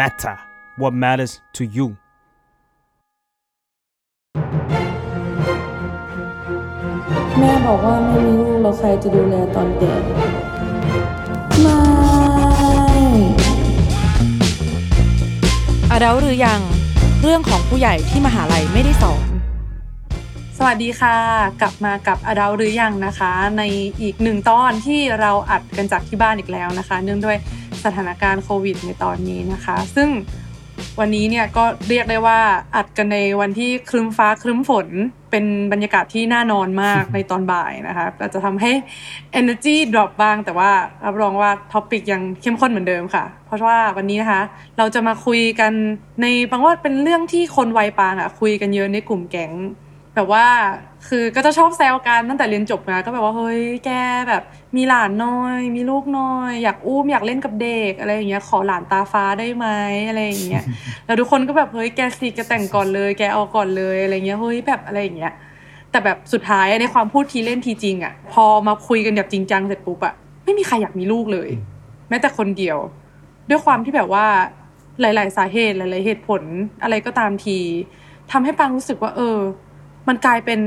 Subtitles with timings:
[0.00, 0.36] matter
[0.76, 1.86] what matters to you
[7.38, 9.92] แม่บอกว่าไม่มีลูกแล้วใครจะดูแลตอนแก่
[11.62, 11.78] ไม่
[15.90, 16.60] อาดัลหรือยัง
[17.22, 19.26] เรื่องของผู้ใหญ่ที่มหาลัยไม่ได้สอน
[20.58, 21.16] สวัสดีค่ะ
[21.60, 23.62] กลับมากับอดาหรือยังนะคะ ใน
[24.02, 27.36] อีกหนึ่งตอนที่เราอัดกันจากที่บ้านอีกแล้วนะคะ เนื่องด้วย
[27.84, 30.08] สถานการณ์โควิดในตอนนี้นะคะ ซึ่ง
[31.00, 32.40] วันนี้เนี่ยก็เรียกได้ว่า
[32.76, 34.88] อัดกันในวันที่ครึ้มฟ้าครึ้มฝน
[35.30, 38.72] เป็นบรรยากาศที่น่านอนมากในตอนบ่ายนะคะอาจจะทำให้
[39.40, 40.70] energy drop บ้าง แต่ว่า
[41.04, 44.42] รับรองว่าท็อปิกยังเข้มข้นเหมือนเดิมค่ะ เพราะว่าวันนี้นะคะ
[44.78, 45.72] เราจะมาคุยกัน
[46.22, 49.52] ในบางว่าเป็นเรื่องที่คนวัยปางอะคุยกันเยอะในกลุ่มแก๊ง
[50.16, 50.46] แบบว่า
[51.08, 53.90] คือก็จะชอบแซวกันตั้งแต่เรียนจบมาก็แบบว่าเฮ้ยแก
[54.28, 54.42] แบบ
[54.76, 59.66] มีหลานน้อย มีลูกน้อย อยากอุ้มอยากเล่นกับเด็กอะไรอย่างเงี้ยขอหลานตาฟ้าได้ไหม
[60.08, 60.64] อะไรอย่างเงี้ย
[61.06, 65.32] แล้วทุกคนก็แบบเฮ้ยแกสิแกแต่งก่อนเลย แกเอาก่อนเลยอะไรเงี้ยเฮ้ยแบบอะไรอย่างเงี้ย
[65.90, 70.14] แต่แบบสุดท้ายในความพูดทีเล่นทีจริงอะพอมาคุยกันแบบจริงจังเสร็จปุ๊บอะ
[70.44, 71.50] ไม่มีใครอยากมีลูกเลย
[72.08, 72.78] แม้แต่คนเดียว
[73.48, 74.26] ด้วยความที่แบบว่า
[75.00, 76.42] หลาย ๆ สาเหตุหลาย ๆ เหตุผล
[76.82, 77.58] อะไรก็ตามที
[78.32, 79.38] ทำให้ปังรู้สึกว่า เออ
[80.08, 80.60] มันกลายเป็น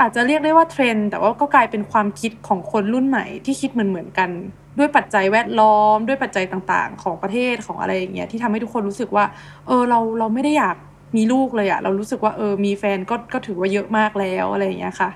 [0.00, 4.30] อาจจะเรียกได้ว่าเทรนด์แต่ว่าก็กลายเป็นความคิดของคนรุ่นใหม่ที่คิดเหมือนเหมือนกัน
[4.78, 9.24] ด้วยปัจจัยแวดล้อม ด้วยปัจจัยต่างๆ ของประเทศของอะไรอย่างเงี้ยที่ทำให้ทุกคนรู้สึกว่า
[9.66, 10.76] เออเราเราไม่ได้อยาก
[11.16, 15.10] มีลูกเลยอะเรารู้สึกว่าเออมีแฟนก็ก็ถือว่าเยอะมากแล้วอะไรอย่างเงี้ยค่ะ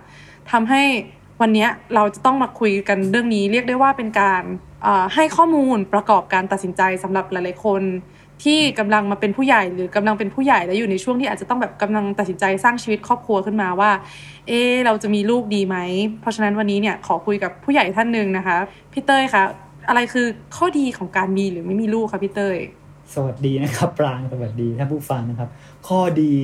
[0.50, 0.82] ทำให้
[1.40, 4.42] วันเนี้ยเราจะต้องมาคุยกันเรื่องนี้เรียกได้ว่าเป็นการ
[4.86, 7.82] อ่อให้ข้อมูลประกอบการตัดสินใจสำหรับหลายๆคน
[8.44, 13.90] ที่กำลังมาเป็นผู้ใหญ่หรือกำลังเป็นผู้ใหญ่แล้วอยู่ในช่วงที่อาจจะต้องแบบกำลังตัดสินใจสร้างชีวิตครอบครัวขึ้นมาว่า
[14.48, 15.76] เออเราจะมีลูกดีไหม
[16.20, 18.56] เพราะฉะนั้นวันนี้เนี่ยขอคุยกับผู้ใหญ่ท่านหนึ่งนะคะ
[18.92, 19.42] พี่เต้ยคะ
[19.88, 20.26] อะไรคือ
[20.56, 22.56] ข้อดีของการมีหรือไม่มีลูกคะพี่เต้ย
[23.14, 25.48] สวัสดีนะครับปรางสวัสดีท่านผู้ฟังนะครับ
[25.88, 26.34] ข้อดี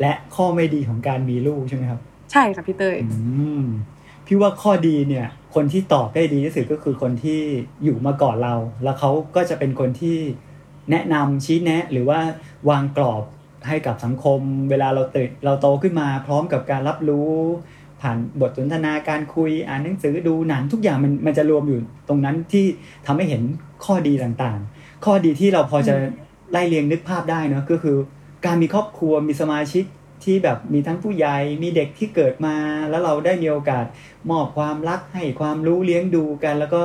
[0.00, 2.00] และข้อไม่ดีของการมีลูกใช่ไหมครับ
[2.32, 3.64] ใช่ค่ะพี่เต้ยอืม
[4.26, 7.40] พี่ว่าข้อดีเนี่ย คนที่ตอบได้ดีที่สุดก็คือคนที่
[7.84, 10.18] อยู่มาก่อนเรา แล้วเขาก็จะเป็นคนที่
[10.90, 12.20] แนะนำชี้แนะ หรือว่า
[12.68, 13.22] วางกรอบ
[13.68, 17.32] ให้กับสังคม เวลาเราเติบเราโตขึ้นมาพร้อมกับการรับรู้
[18.00, 22.64] ผ่านบทสนทนาการคุยอ่านหนังสือดูหนังทุกอย่างมันมันจะรวมอยู่ตรงนั้นที่
[23.06, 23.42] ทำให้เห็น
[23.84, 25.94] ข้อดีต่างๆ ข้อดีที่เราพอจะ
[26.50, 27.96] ไล่เรียงนึกภาพได้เนอะก็คือ
[28.46, 29.84] การมีครอบครัวมีสมาชิก
[30.24, 32.56] ที่แบบมีทั้งผู้ใหญ่มีเด็กที่เกิดมา
[32.90, 33.84] แล้วเราได้มีโอกาส
[34.30, 36.82] มอบความรักให้ความรู้เลี้ยงดูกัน แล้วก็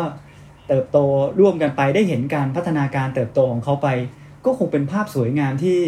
[0.67, 0.97] เติบโต
[1.39, 3.87] ร่วมกันไปได้เห็นการพัฒนาการเติบโตของเขาไป
[4.45, 5.79] ก็คงเป็นภาพสวยงามที่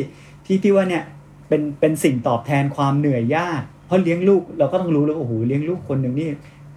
[0.46, 1.04] ที่พี่ว่าเนี่ย
[1.48, 6.30] เป็นเป็นสิ่งตอบแทนความเหนื่อยยากเพราะเลี้ยงลูกเราก็ต้องรู้แล้วโอ้โหเลี้ยงลูกคนหนึ่งนี่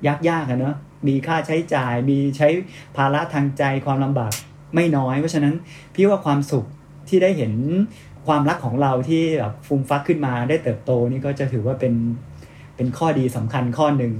[0.07, 0.75] ยากยากอะเนอะ
[1.09, 2.49] มีค่าใช้จ่าย มีใช้
[2.97, 4.33] ภาระทางใจความลำบาก
[4.75, 5.55] ไม่น้อย เพราะฉะนั้น
[5.95, 6.65] พี่ว่าความสุข
[7.09, 7.53] ที่ได้เห็น
[8.27, 11.95] ความรักของเราที่แบบฟูมฟักขึ้นมาได้เติบโตนี่ก็จะถือว่าเป็น
[12.77, 14.13] เป็นข้อดีสำคัญข้อหนึ่ง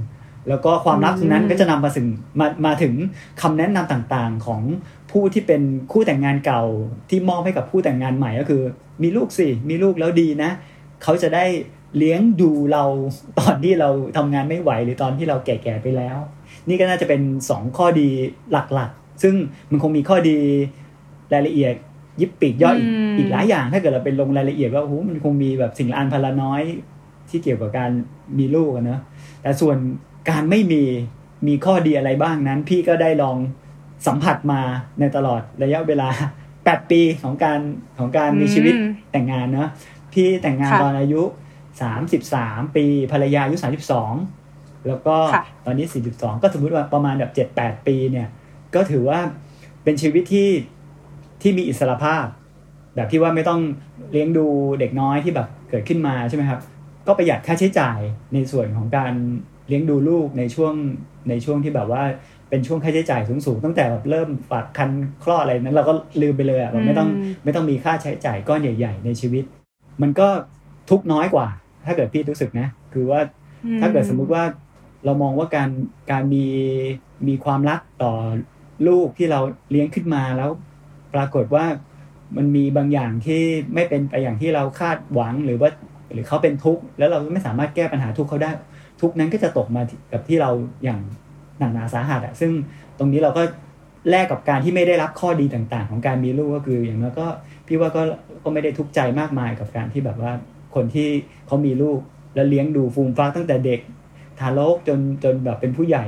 [0.49, 2.07] แล้วก็ความรักตรงนั้นก็จะนำมาถึง
[2.39, 2.93] มามาถึง
[3.41, 4.61] คำแนะนำต่างๆ ของ
[5.11, 5.61] ผู้ที่เป็น
[5.91, 6.63] คู่แต่งงานเก่า
[7.09, 8.61] ที่มอบให้กับผู้แต่งงานใหม่ก็คือ
[9.03, 10.51] มีลูกสิมีลูกแล้วดีนะ
[11.03, 11.45] เขาจะได้
[11.97, 12.83] เลี้ยงดูเรา
[13.39, 16.17] ตอนที่เราทำงานไม่ไหวหรือตอนที่เราแก่ๆไปแล้ว
[16.69, 18.09] นี่ก็น่าจะเป็นสองข้อดี
[18.51, 19.35] หลักๆ ซึ่ง
[19.71, 20.37] มันคงมีข้อดี
[21.33, 21.73] รายละเอียด
[22.21, 26.61] ยิบปีกย่อยอีกอืมอีกหลายอย่างถ้าเกิดเราเป็นลงรายละเอียดว่าโอ้โหมันคงมีแบบสิ่งละอันพันละน้อย
[27.29, 27.91] ที่เกี่ยวกับการ
[28.39, 28.99] มีลูกอะเนอะ
[29.41, 29.77] แต่ส่วน
[30.29, 30.83] การไม่มี
[31.47, 33.37] มีข้อดีอะไรบ้างนั้น พี่ก็ได้ลอง
[34.07, 34.61] สัมผัสมา
[34.99, 36.09] ในตลอดระยะเวลา
[36.49, 37.59] 8ปีของการ
[37.99, 39.69] ของการมีชีวิตอืมแต่งงานเนอะ
[40.13, 41.21] พี่แต่งงานค่ะตอนอายุ
[42.03, 43.57] 33ปีภรรยาอายุ
[44.21, 45.85] 32แล้วก็ค่ะตอนนี้
[46.15, 48.27] 42ก็สมมุติว่าประมาณแบบ7-8ปีเนี่ย
[48.75, 49.19] ก็ถือว่า
[49.83, 50.49] เป็นชีวิตที่
[51.41, 52.25] ที่มีอิสรภาพ
[52.95, 53.61] แบบที่ว่าไม่ต้อง
[54.11, 54.45] เลี้ยงดู
[54.79, 56.59] เด็กน้อยที่แบบเกิดขึ้นมาใช่ไหมครับ
[57.07, 57.99] ก็ประหยัดค่าใช้จ่าย
[58.33, 59.13] ในส่วนของการ
[59.67, 60.73] เลี้ยงดูลูกในช่วง
[61.29, 62.03] ในช่วงที่แบบว่า
[62.49, 64.91] เป็นช่วงค่าใช้จ่ายสูงๆตั้งแต่แบบเริ่มฝากคัน
[65.23, 69.43] คลอดอะไรนั้นเราก็ลืมไปเลยอะเราไม่ต้องอืมไม่ต้องมีค่าใช้จ่ายก้อนใหญ่ ๆ ในชีวิต
[70.01, 70.27] มันก็
[70.89, 71.47] ทุกข์น้อยกว่า
[71.85, 73.19] ถ้าเกิดพี่รู้สึกนะ คือว่า
[73.81, 74.43] ถ้าเกิดสมมุติว่า
[75.05, 75.69] เรามองว่าการ
[76.11, 76.45] การมี
[77.27, 78.13] มีความรักต่อ
[78.87, 79.39] ลูกที่เรา
[79.71, 80.49] เลี้ยงขึ้นมาแล้ว
[81.13, 81.65] ปรากฏว่า
[82.37, 83.41] มันมีบางอย่างที่
[83.73, 85.69] ไม่เป็นไปอย่างที่เราคาดหวังหรือว่า
[86.13, 88.51] หรือเขาเป็นทุกข์แล้วเราไม่สามารถแก้ปัญหาทุกข์เขาได้
[89.03, 90.51] ทุกข์นั้นก็จะตกมากับที่เรา
[90.83, 90.99] อย่าง
[91.59, 92.51] หนักหนาสาหัสอะซึ่ง
[92.99, 93.43] ตรงนี้เราก็
[94.09, 97.27] แลกกับการที่ไม่ได้รับข้อดีต่างๆ ของการมีลูกก็คืออย่างน้อยก็
[97.67, 98.01] พี่ว่าก็
[98.43, 100.31] ก็ไม่ได้ทุกข์ใจมากมายกับการที่แบบว่า
[100.75, 101.09] คนที่
[101.47, 101.99] เขามีลูก
[102.35, 103.79] แล้วเลี้ยงดูฟูมฟักตั้งแต่เด็ก
[104.39, 106.05] ทารกจนจนแบบเป็นผู้ใหญ่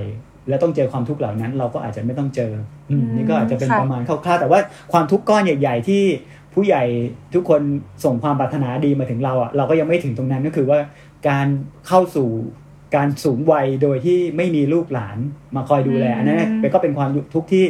[0.49, 2.51] แล้วต้องเจอความทุกข์เหล่านั้น เราก็อาจจะไม่ต้องเจอ
[2.91, 4.59] อืมอืมนี่ก็อาจจะเป็นค่ะประมาณคร่าวๆแต่ว่า
[4.91, 6.03] ความทุกข์ก้อนใหญ่ ๆ ที่
[6.53, 6.83] ผู้ใหญ่
[7.35, 7.61] ทุกคน
[8.05, 10.79] ส่งความปรารถนาดีมาถึงเราอะเราก็ยังไม่ถึงตรงนั้นก็คือว่า
[11.29, 11.47] การ
[11.87, 12.29] เข้าสู่
[12.95, 15.17] การสูงวัยโดยที่ไม่มีลูกหลาน
[15.55, 17.65] มาคอยดูแลอันนั้นนะก็เป็นความทุกข์ที่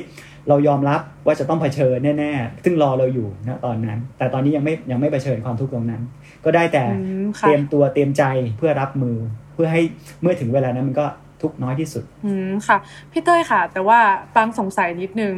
[0.50, 6.02] เรายอมรับว่าจะต้องเผชิญแน่ๆ ซึ่งรอเราอยู่นะตอนนั้น แต่ตอนนี้ยังไม่ยังไม่เผชิญความทุกข์ตรงนั้น
[6.46, 8.24] ก็ได้แต่อืมเตค่ะเตรียมตัวเตรียมใจ
[8.58, 9.18] เพื่อรับมือ
[9.54, 9.82] เพื่อให้
[10.22, 11.06] เมื่อถึงเวลานั้นมันก็
[11.42, 12.78] ทุกข์น้อยที่สุด อืมค่ะ
[13.12, 14.00] พี่เต้ยค่ะ แต่ว่า
[14.36, 15.34] ปางสงสัยนิดนึง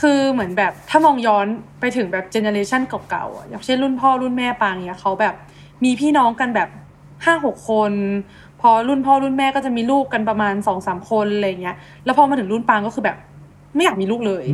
[0.00, 1.46] คือเหมือนแบบถ้ามองย้อน
[1.80, 5.34] ไปถึงแบบ generation เก่าๆอะอย่างเช่นรุ่นพ่อรุ่นแม่ปางเนี้ยเขาแบบ
[5.84, 6.68] มีพี่น้องกันแบบ
[7.24, 7.92] ห้าหกคน
[8.60, 13.16] พอรุ่นพ่อรุ่นแม่ก็จะมีลูกกันประมาณสองสามคนอะไรเงี้ย แล้วพอมาถึงรุ่นปางก็คือแบบ
[13.74, 14.44] ไม่อยากมีลูกเลย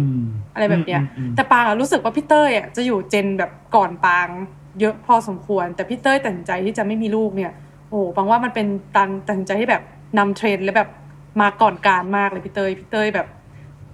[0.54, 4.28] อะไรแบบเนี้ยอืมอืมแต่ปางอะรู้สึกว่าพี่เต้ยอะจะอยู่ gen แบบก่อนปาง
[4.80, 7.52] เยอะพอสมควร แต่พี่เต้ยตัดสินใจที่จะไม่มีลูกเนี่ย
[7.88, 8.66] โอ้โหปางว่ามันเป็น
[8.96, 9.82] การตัดสินใจที่แบบ
[10.18, 10.88] นำเทรนด์และแบบ
[11.40, 13.26] มาก่อนการมากเลยพี่เต้ยพี่เต้ยแบบ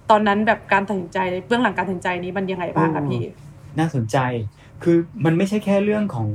[0.09, 1.17] ตอนนั้นแบบการตัดสินใจ
[1.47, 3.23] เบื้องหลังการตัดสินใจนี้มันยังไงบ้างคะพี่
[3.79, 4.17] น่าสนใจ
[4.83, 6.29] คือมันไม่ใช่แค่เรื่องของ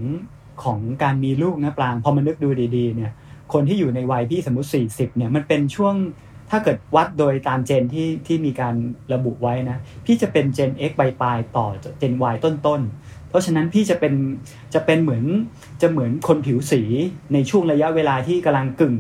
[0.65, 3.12] ของการมีลูกนะปราง พอมันนึกดูดี ๆ เนี่ย
[3.52, 5.94] คนที่อยู่ในวัยพี่สมมติ 40เนี่ยมันเป็นช่วง
[6.50, 8.75] ถ้าเกิดวัดโดยตามเจนที่ที่มีการ
[9.12, 11.67] ระบุไว้นะ พี่จะเป็นเจน X ปลายๆต่อ
[11.99, 14.14] เจน Y ต้นๆเพราะฉะนั้นพี่จะเป็น
[14.75, 15.25] จะเป็นเหมือน
[15.82, 16.82] จะเหมือนคนผิวสี
[17.32, 18.96] ในช่วงระยะเวลาที่กำลังกึ่ง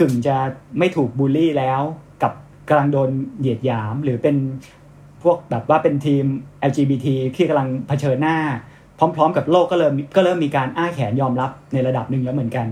[0.00, 0.36] กึ่งจะ
[0.78, 1.80] ไม่ถูกบูลลี่แล้ว
[2.22, 2.32] กับ
[2.68, 3.10] กำลังโดน
[3.40, 4.36] เหยียดหยาม หรือเป็น
[5.22, 6.24] พวกแบบว่าเป็นทีม
[6.70, 8.36] LGBT ที่กำลังเผชิญหน้า
[8.98, 12.66] พร้อม ๆ กับโลกก็เริ่มก็เริ่มมีการอ้าแขนยอมรับในระดับหนึ่งแล้วเหมือนกัน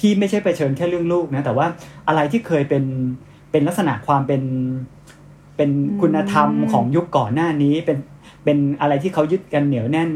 [0.00, 1.66] พี่ไม่ใช่ไปเชิญแค่เรื่องลูกนะแต่ว่า
[2.08, 2.84] อะไรที่เคยเป็น
[3.50, 4.42] เป็นลักษณะความเป็น
[5.56, 5.70] เป็น
[6.00, 7.98] คุณธรรมของยุคก่อนหน้านี้ เป็น
[8.44, 10.08] เป็นอะไรที่เขายึดกันเหนียวแน่น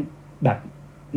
[0.43, 0.57] แบบ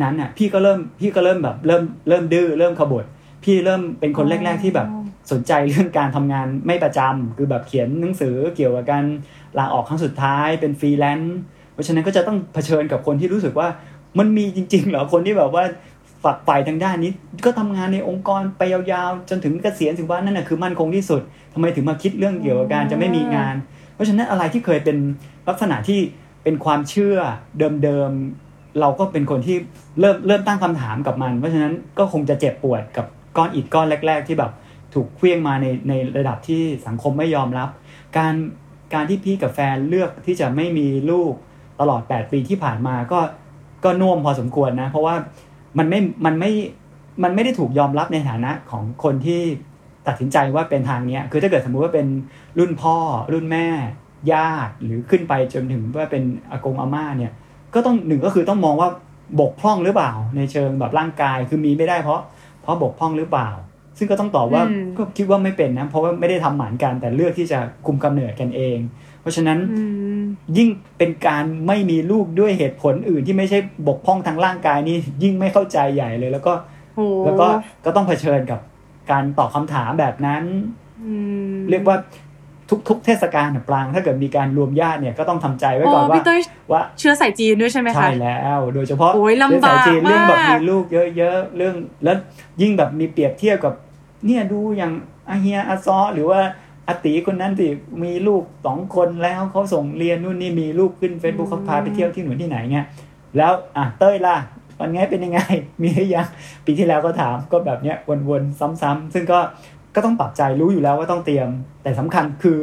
[0.01, 3.05] นั้นอะ พี่ก็เริ่มพี่ก็เริ่มแบบเริ่มเริ่มดื้อเริ่มขบถ
[3.43, 4.87] พี่เริ่มเป็นคนแรก ๆ ที่แบบ
[5.31, 9.05] สนใจเรื่องการทำงานไม่ประจำคือแบบเขียนหนังสือเกี่ยวกับการ
[9.57, 11.37] ลาออกครั้งสุดท้ายเป็นฟรีแลนซ์
[11.73, 13.67] เพราะฉะนั้นก็จะต้องเผชิญกับคนที่รู้สึกว่า
[14.19, 15.63] มันมีจริงๆเหรอคนที่แบบว่า
[16.23, 17.11] ฝักใฝ่ทางด้านนี้
[17.45, 21.21] ก็ทำงานในองค์กรไปยาวๆ จนถึงเกษียณถึงว่านั่นนะคือมั่นคงที่สุด
[21.53, 23.55] ทำไมถึงมาคิดเรื่องเกี่ยวกับการจะไม่มีงาน
[23.93, 24.97] เพราะฉะนั้นอะไรที่เคยเป็น
[25.47, 25.99] ลักษณะที่
[26.43, 27.17] เป็นความเชื่อ
[27.83, 29.57] เดิมๆ เราก็เป็นคนที่
[29.99, 33.05] เริ่มเริ่มตั้งคำถามกับมัน เพราะฉะนั้นก็คงจะเจ็บปวดกับ
[33.37, 34.51] ก้อนอิฐก้อนแรก ๆ ที่แบบ
[34.93, 37.69] ถูกเคลื่องมาในในระดับที่สังคมไม่ยอมรับ
[38.17, 38.33] การ
[38.93, 41.33] การที่พี่กับแฟนเลือกที่จะไม่มีลูก
[41.79, 43.19] ตลอด 8 ปีที่ผ่านมาก็
[43.83, 45.15] ก็น่วมพอสมควรนะ เพราะว่า
[45.77, 46.51] มันไม่มันไม่
[47.23, 49.41] มันไม่ได้ถูกยอมรับในฐานะของคนที่
[50.07, 52.07] ตัดสินใจว่าเป็นทางเนี้ยคือถ้าเกิดสมมุติว่าเป็น
[52.59, 52.97] รุ่นพ่อ
[53.33, 53.67] รุ่นแม่
[54.33, 57.31] ญาติหรือขึ้นไปจนถึงว่าเป็นอากงอาม่าเนี่ย
[57.73, 58.89] ก็ต้องหนึ่งก็คือต้องมองว่า
[59.39, 62.19] บกพร่องหรือเปล่า ในเชิงแบบร่างกายคือมีไม่ได้เพราะ
[62.61, 63.49] เพราะบกพร่องหรือเปล่า
[63.97, 68.77] ซึ่งก็ต้องตอบว่าอืมก็คิดว่าไม่เป็นนะเพราะว่าไม่ได้ทำหมันกันแต่เลือกที่จะคุมกำเนิดกันเอง
[69.21, 69.81] เพราะฉะนั้นอื
[70.19, 70.21] ม
[70.57, 76.53] ยิ่งเป็นการไม่มีลูกด้วยเหตุผลอื่นที่ไม่ใช่บกพร่องทางร่างกายนี่ยิ่งไม่เข้าใจใหญ่เลย แล้วก็
[76.95, 77.47] โหแล้วก็
[77.85, 78.59] ก็ต้องเผชิญกับ
[79.11, 80.43] การตอบคำถามแบบนั้น
[81.05, 81.13] อื
[81.53, 81.97] มเรียกว่า
[82.89, 86.41] ทุกๆเทศกาลน่ะปรางถ้าเกิดมีการรวมญาติเนี่ยก็ต้องทำใจไว้โอ้ก่อนว่าพี่เต้ย
[86.71, 90.85] ว่าเชื้อสายจีนด้วยใช่ไหมคะใช่แล้ว โดยเฉพาะโอ้ยลำบากเรื่องสายจีนเรื่องแบบมากมีลูก
[91.17, 92.17] เยอะๆเรื่องแล้ว
[92.61, 93.73] ยิ่งแบบมีเปรียบเทียบกับ
[94.25, 94.91] เนี่ยดูอย่าง
[95.29, 96.39] อาเฮียอาซอหรือว่า
[96.89, 97.71] อาตีคนนั้นที่
[98.03, 102.85] มีลูกสองคนแล้วเขาส่งเรียนนู่นนี่มีลูกขึ้น Facebook เขาพาไปเที่ยวที่หนุนที่ไหนเงี้ย
[103.37, 104.37] แล้วอะเต้ยล่ะ
[104.79, 105.39] วันไงเป็นยังไง
[105.81, 106.27] มีหรือยัง
[106.65, 107.97] ปีที่แล้วก็ถามก็แบบเนี้ย
[108.29, 109.39] วนๆซ้ำๆซึ่งก็
[109.95, 111.47] ก็ต้องปรับใจรู้อยู่แล้วว่าต้องเตรียม
[111.83, 112.59] แต่สำคัญคือ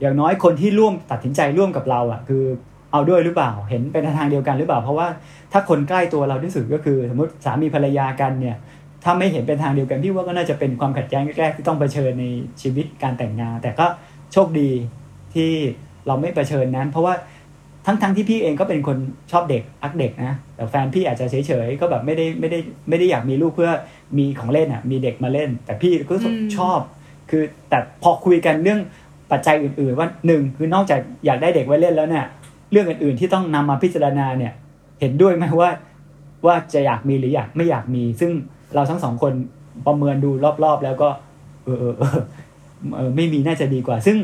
[0.00, 2.44] อย่างน้อยคนที่ร่วมตัดสินใจร่วมกับเราอะ คือ
[2.92, 5.06] เอาด้วยหรือเปล่าเห็นเป็นทางเดียวกันหรือเปล่า เพราะว่า
[5.52, 8.56] ถ้าคนใกล้ตัวเราที่สุดก็คือ สมมติสามีภรรยากันเนี่ย
[9.04, 12.26] ถ้าไม่เห็นเป็นทางเดียวกันพี่ว่าก็น่าจะเป็นความขัดแย้งแรกๆที่ต้องเผชิญใน
[12.62, 13.86] ชีวิตการแต่งงาน แต่ก็
[14.32, 14.70] โชคดี
[15.34, 15.50] ที่
[16.06, 17.14] เราไม่เผชิญนั้น เพราะว่า
[17.86, 18.98] ทั้งๆทที่พี่เองก็เป็นคน
[19.32, 22.58] ชอบเด็กอักเด็กนะแต่แฟนพี่อาจจะเฉยๆก็แบบไม่ได้ไม่ได้
[22.88, 23.70] ไม่ได้อยากมีลูกเพื่อ
[24.18, 26.26] มีของเล่นอะมีเด็กมาเล่น แต่พี่ก็อ
[26.58, 26.78] ชอบ
[27.30, 28.80] คือแต่พอคุยกันเรื่อง
[29.32, 32.24] ปัจจัยอื่นๆ ว่าหนึ่งคือนอกจากอยากได้เด็กไว้เล่นแล้วเนี่ย
[32.72, 34.52] เรื่องอื่นๆที่ต้องนำมาพิจารณาเนี่ย
[35.00, 35.70] เห็นด้วยไหมว่า
[36.46, 38.32] ว่าจะอยากมีหรืออยากไม่อยากมี ซึ่ง
[38.74, 39.32] เราทั้งสองคน
[39.86, 40.30] ประเมินดู
[40.64, 41.08] รอบๆ แล้วก็
[41.64, 42.10] เออเออเออ
[42.96, 44.16] เออไม่มีน่าจะดีกว่า ซึ่ง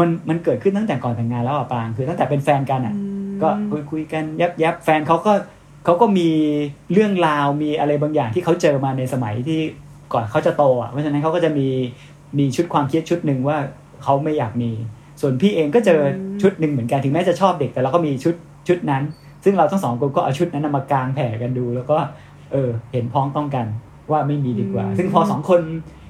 [0.00, 2.94] มันมันเกิดขึ้นตั้งแต่ก่อนแต่งงานแล้วอะปางคือตั้งแต่เป็นแฟนกันอะ
[3.42, 5.32] ก็คุยคุยกันยับยับแฟนเขาก็
[5.84, 6.28] เขาก็มี
[6.92, 9.60] เรื่องราวมีอะไรบางอย่างที่เขาเจอมาในสมัยที่
[10.12, 11.68] ก่อนเขาจะโตอะเพราะฉะนั้นเขาก็จะมี
[12.38, 13.58] มีชุดความคิดชุดหนึ่งว่า
[14.02, 14.70] เขาไม่อยากมี
[15.20, 16.00] ส่วนพี่เองก็เจอ
[16.42, 18.34] ชุดหนึ่งเหมือนกันถึงแม้จะชอบเด็กแต่เราก็มีชุด
[18.68, 19.02] ชุดนั้น
[19.44, 21.96] ซึ่งเราทั้งสองคนก็เอาชุดนั้นนะมากางแผ่กันดู แล้วก็
[22.52, 23.66] เออ เห็นพ้องต้องกัน
[24.10, 25.60] ว่าไม่มีดีกว่าอืมซึ่งพอสองคน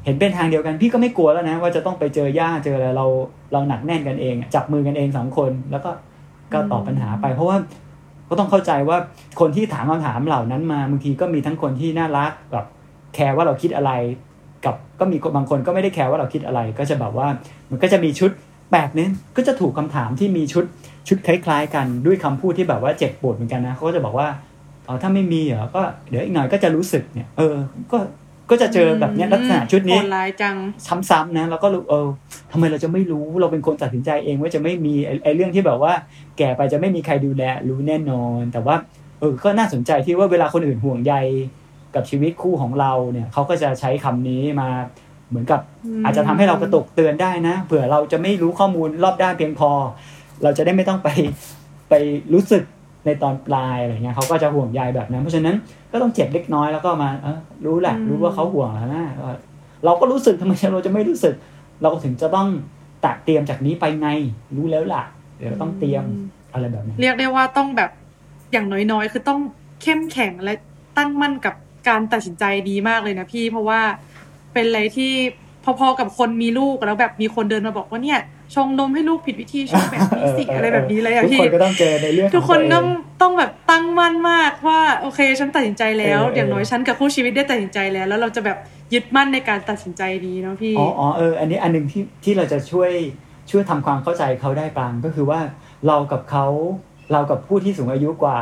[0.05, 3.07] เห็นเป็นทางเดียวกันพี่ก็ไม่กลัวแล้วนะ ว่าจะต้องไปเจอย่าเจออะไรเรา
[3.53, 5.91] เราหนักแน่นกันเอง จับมือกันเองสองคนแล้วก็
[6.53, 7.57] ก็ตอบปัญหาไป เพราะว่า
[8.29, 8.99] ก็ต้องเข้าใจว่า
[9.41, 12.67] คนที่ถามคำถามเหล่านั้นมาบางทีก็มีทั้งคนที่น่ารักแบบ
[13.15, 13.93] แคร์ว่าเราคิดอะไร
[14.65, 17.27] กับก็มีบางคนก็ไม่ได้แคร์ว่าเราคิดอะไร ก็จะแบบว่า
[17.71, 18.31] มันก็จะมีชุด
[18.73, 19.07] แบบนี้
[19.37, 20.65] ก็จะถูกคำถามที่มีชุด
[21.09, 27.57] ชุดคล้าย ๆ กันด้วยคำพูดที่แบบว่าเจ็บปวดเหมือนกันนะเขาก็จะบอกว่าเออถ้าไม่มีเหรอก็เดี๋ยวอีกหน่อยก็จะรู้สึกเนี่ย เออ
[27.93, 27.99] ก็
[28.51, 30.57] ก็จะเจอแบบเนี้ยลักษณะชุดนี้โหดร้ายจัง
[31.11, 32.09] ซ้ำๆนะแล้วก็รู้เออ
[32.53, 35.93] ทำไมเราจะไม่รู้เราเป็นคนตัดสินใจเองว่าจะไม่มีไอ้ไอ้เรื่องที่แบบว่า
[36.39, 38.77] แก่ไปจะไม่มีใครดูแลรู้แน่นอน แต่ว่า
[39.21, 41.15] เออ ก็น่าสนใจที่ว่าเวลาคนอื่นห่วงใย
[41.95, 44.69] กับชีวิตคู่ของเราเนี่ยเขาก็จะใช้คำนี้มา
[45.29, 49.71] เหมือนกับอืมอาจจะทำให้เรากระตุกเตือนได้นะเผื่อเราจะไม่รู้ข้อมูลรอบด้านเพียงพอ
[50.43, 51.09] เราจะได้ไม่ต้องไป
[51.89, 51.95] ไป
[52.33, 52.63] รู้สึก
[53.07, 55.57] ในตอนปลายอะไรเงี้ยเขาก็จะห่วงใยแบบนั้น เพราะฉะนั้น
[55.93, 59.29] ก็ต้องเจ็บเล็กน้อยแล้วก็มาเออรู้แหละ รู้ว่าเขาห่วงแล้วนะก็
[59.85, 61.35] เราก็รู้สึกทำไมเราจะไม่รู้สึก
[61.83, 62.49] เราก็ถึงจะต้อง
[63.05, 64.09] ตักเตรียมจากนี้ไปไง
[64.57, 65.03] รู้แล้วล่ะ
[65.39, 66.05] เดี๋ยวต้องเตรียม
[66.53, 67.91] อะไรแบบนี้ เรียกได้ว่าต้องแบบ
[68.53, 69.41] อย่างน้อยๆ คือต้อง
[69.83, 70.55] เข้มแข็งและ
[70.99, 71.55] ตั้งมั่นกับ
[71.89, 73.81] การตัดสินใจดีมากเลยนะพี่ เพราะว่า
[74.53, 75.13] เป็นอะไรที่
[75.65, 78.21] พอๆกับคนมีลูกแล้วแบบมีคนเดินมาบอกว่าเนี่ย
[78.55, 88.59] ชงนมให้ลูกผิดวิธีชงแบบนี้สิเออเอออะไรแบบนี้เลยอะทุกพี่คนก็ต้องเจอในเรื่องทุกคนขต้อองงตัวเต้องแบบตั้งมั่นมากว่าโอเคฉันตัดสินใจแล้วเออเอออย่างน้อยฉันกับคู่ชีวิตได้ตัดสินใจแล้ว แล้วเราจะแบบ
[88.95, 92.91] ยึดมั่นในการตัดสินใจดีเนาะพี่อ๋ออ๋อเอออันนี้อันหนึ่งที่ที่เราจะช่วย
[93.51, 95.41] ช่วยทำความเข้าใจเขาได้ปรางก็คือว่า
[95.87, 96.47] เรากับเขา
[97.13, 98.39] เรากับผู้ที่สูงอายุกว่า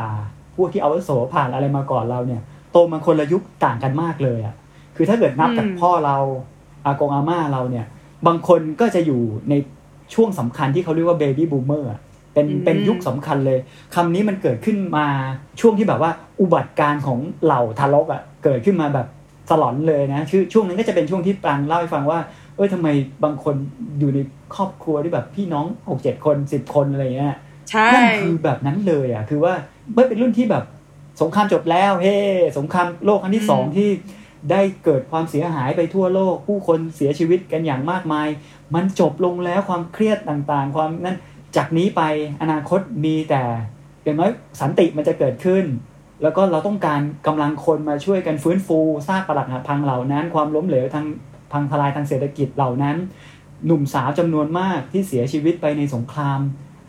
[0.55, 4.55] ผู้ที่อาวุโสผ่านอะไรมาก่อนเราเนี่ย โตมาคนละยุคต่างกันมากเลยอะ
[4.95, 6.17] คือถ้าเกิดนับจากอืมพ่อเรา
[6.85, 7.85] อากงอาม่าเราเนี่ย
[8.27, 9.53] บางคนก็จะอยู่ใน
[10.13, 11.89] ช่วงสำคัญที่เขาเรียกว่าเบบี้บูมเมอร์
[12.33, 13.59] เป็นเป็นยุคสำคัญเลย
[13.95, 15.07] คำนี้มันเกิดขึ้นมา
[15.61, 16.11] ช่วงที่แบบว่า
[16.41, 19.07] อุบัติการณ์ของเหล่าทารกอะเกิดขึ้นมาแบบ
[19.49, 22.19] สลอนเลยนะชื่อช่วงนั้นก็จะเป็นช่วงที่ปรางเล่าให้ฟังว่า
[22.55, 22.87] เอ้ยทำไม
[23.23, 23.55] บางคน
[23.99, 24.19] อยู่ใน
[24.55, 27.35] ครอบครัวที่แบบพี่น้องหกเจ็ดคนสิบคนอะไรเงี้ย
[27.69, 29.53] ใช่นั่นคือแบบนั้นเลยอะ คือว่า
[29.93, 30.63] ไม่เป็นรุ่นที่แบบ
[31.21, 32.15] สงครามจบแล้ว เฮ้
[32.57, 33.89] สงครามโลกครั้งที่สองที่
[34.51, 38.27] ได้เกิดความเสียหายไปทั่วโลก ผู้คนเสียชีวิตกันอย่างมากมาย
[38.75, 41.17] มันจบลงแล้วความเครียดต่างๆ ความนั้น
[41.55, 42.01] จากนี้ไป
[42.41, 43.43] อนาคตมีแต่
[44.03, 44.31] อย่างน้อย
[44.61, 45.65] สันติมันจะเกิดขึ้น
[46.21, 51.05] แล้วก็เราต้องการกำลังคนมาช่วยกันฟื้นฟูซากปรักหักพังเหล่านั้น ความล้มเหลวทาง
[51.51, 52.97] พังทลายทางเศรษฐกิจเหล่านั้น
[53.65, 56.39] หนุ่มสาวจำนวนมากที่เสียชีวิตไปในสงคราม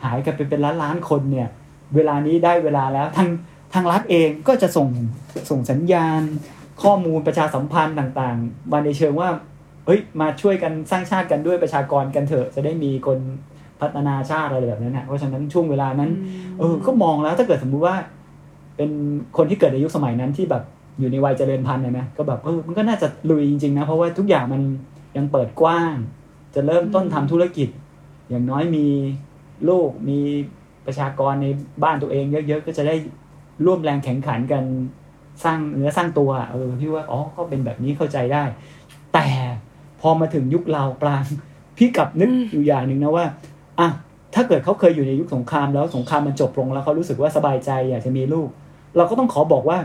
[0.03, 1.47] หายกันไปเป็นล้านล้านคนเนี่ย
[1.95, 3.29] เวลานี้ได้เวลาแล้วทาง
[3.73, 4.89] ทางรัฐเองก็จะส่ง
[5.49, 6.21] ส่งสัญญาณ
[6.81, 9.29] ข้อมูลประชาสัมพันธ์ต่างๆ มาในเชิงว่า
[9.85, 13.19] เฮ้ยมาช่วยกันสร้างชาติกันด้วยประชากรกันเถอะ จะได้มีคน
[13.81, 16.11] พัฒนาชาติอะไรแบบนั้นนะเพราะฉะนั้นช่วงเวลานั้น
[16.59, 17.95] เออก็มองแล้วถ้าเกิดสมมุติว่า
[18.77, 18.89] เป็น
[19.37, 20.63] คนที่เกิดในยุคสมัยนั้นที่แบบ
[20.99, 24.61] อยู่ในวัยเจริญพันธุ์นะนะก็แบบเออมันก็น่าจะลุยจริงๆนะเพราะว่าทุกอย่างมัน
[25.17, 25.93] ยังเปิดกว้าง
[26.55, 27.69] จะเริ่มต้นทำธุรกิจ
[28.29, 28.85] อย่างน้อยมี
[29.69, 30.19] ลูกมี
[30.85, 31.47] ประชากรใน
[31.83, 32.95] บ้านตัวเองเยอะๆก็จะได้
[33.65, 34.63] ร่วมแรงแข่งขันกัน
[35.43, 38.43] สร้างเนื้อสร้างตัวเออพี่ว่าอ๋อก็เป็นแบบนี้เข้าใจได้
[39.13, 39.27] แต่
[40.01, 41.23] พอมาถึงยุคเราปราง
[41.77, 43.25] พี่กลับนึกอืมอยู่อย่างหนึ่งนะว่า
[43.79, 43.89] อะ
[44.35, 48.49] ถ้าเกิดเขาเคยอยู่ในยุคสงครามแล้วสงครามมันจบลงแล้วเขารู้สึกว่าสบายใจอยากจะมีลูก
[48.97, 49.77] เราก็ต้องขอบอกว่า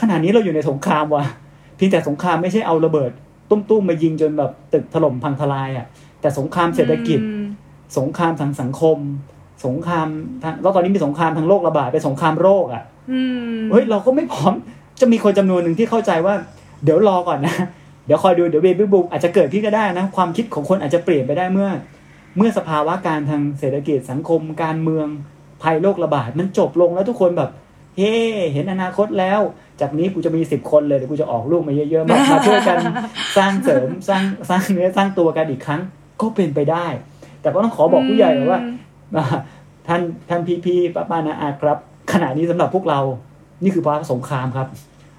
[0.00, 1.24] ขณะนี้เราอยู่ในสงครามว่ะ
[1.76, 3.10] เพียงแต่สงครามไม่ใช่เอาระเบิด
[3.50, 5.86] ตุ้มๆมายิงจนแบบตึกถล่มพังทลายอะ
[6.20, 7.44] แต่สงครามเศรษฐกิจอืม
[7.98, 8.98] สงครามทางสังคม
[9.66, 10.08] สงคราม
[10.42, 12.91] ทางแล้วตอนนี้มีสงครามทางโรคระบาดเป็นสงครามโรคอะอืม
[13.70, 14.54] เฮ้ยเราก็ไม่พร้อม
[15.00, 16.34] จะมีคนจำนวนหนึ่งที่เข้าใจว่า
[16.84, 17.54] เดี๋ยวรอก่อนนะ
[18.06, 21.68] เดี๋ยวคอยดูเดี๋ยวเบบี้บูมอาจจะเกิดขึ้นก็ได้นะ ความคิดของคนอาจจะเปลี่ยนไปได้เมื่อ
[22.36, 25.06] เมื่อสภาวะการทางเศรษฐกิจสังคม การเมือง
[25.62, 27.50] ภัยโรคระบาดมันจบลงแล้วทุกคนแบบ
[27.96, 28.14] เฮ้
[28.52, 29.40] เห็นอนาคตแล้ว
[29.80, 32.78] จากนี้กูจะมีสิบคนเลยเดี๋ยวกูจะออกลูกมาเยอะๆมามาช่วยกัน
[33.36, 35.80] สร้างเสริมสร้างสร้างเนื้อสร้างตัวกันอีกครั้ง
[36.20, 36.86] ก็เป็นไปได้
[37.40, 38.60] แต่ก็ต้องขอบอกผู้ใหญ่ก่อนว่า
[39.16, 39.24] อ่า
[39.86, 41.91] ท่านท่านพี่พี่ป้าป้านาอาครับข
[42.22, 43.00] ณะนี้สำหรับพวกเรา
[43.62, 44.68] นี่คือภาวะสงครามครับ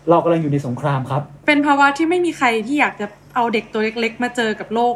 [0.10, 4.96] เรากำลังอยู่ในสงครามครับ เป็นภาวะที่ไม่มีใครที่อยากจะเอาเด็กตัวเล็ก ๆ มาเจอกับโลก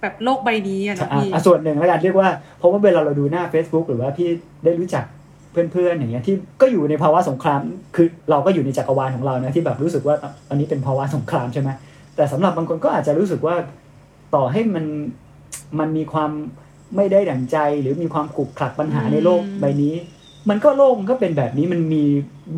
[0.00, 4.28] แบบโลกใบนี้อะนะอะพี่อะส่วนหนึ่งแล้วกันเรียกว่าเพราะว่าเวลาเราดูหน้า Facebook หรือว่าพี่
[4.64, 5.04] ได้รู้จัก
[5.52, 7.60] เพื่อนๆอย่างเงี้ยที่ก็อยู่ในภาวะสงคราม
[7.96, 10.16] คือเราก็อยู่ในจักรวาลของเรานะที่แบบรู้สึกว่า
[10.50, 11.70] อันนี้เป็นภาวะสงครามใช่ไหม
[12.16, 13.56] แต่สำหรับบางคนก็อาจจะรู้สึกว่า
[14.34, 14.84] ต่อให้มัน
[15.78, 16.30] มันมีความ
[16.96, 19.94] ไม่ได้ดั่งใจหรือมีความขลุกขลักปัญหาในโลกใบนี้
[20.50, 22.04] มันก็โลกมันก็เป็นแบบนี้มันมี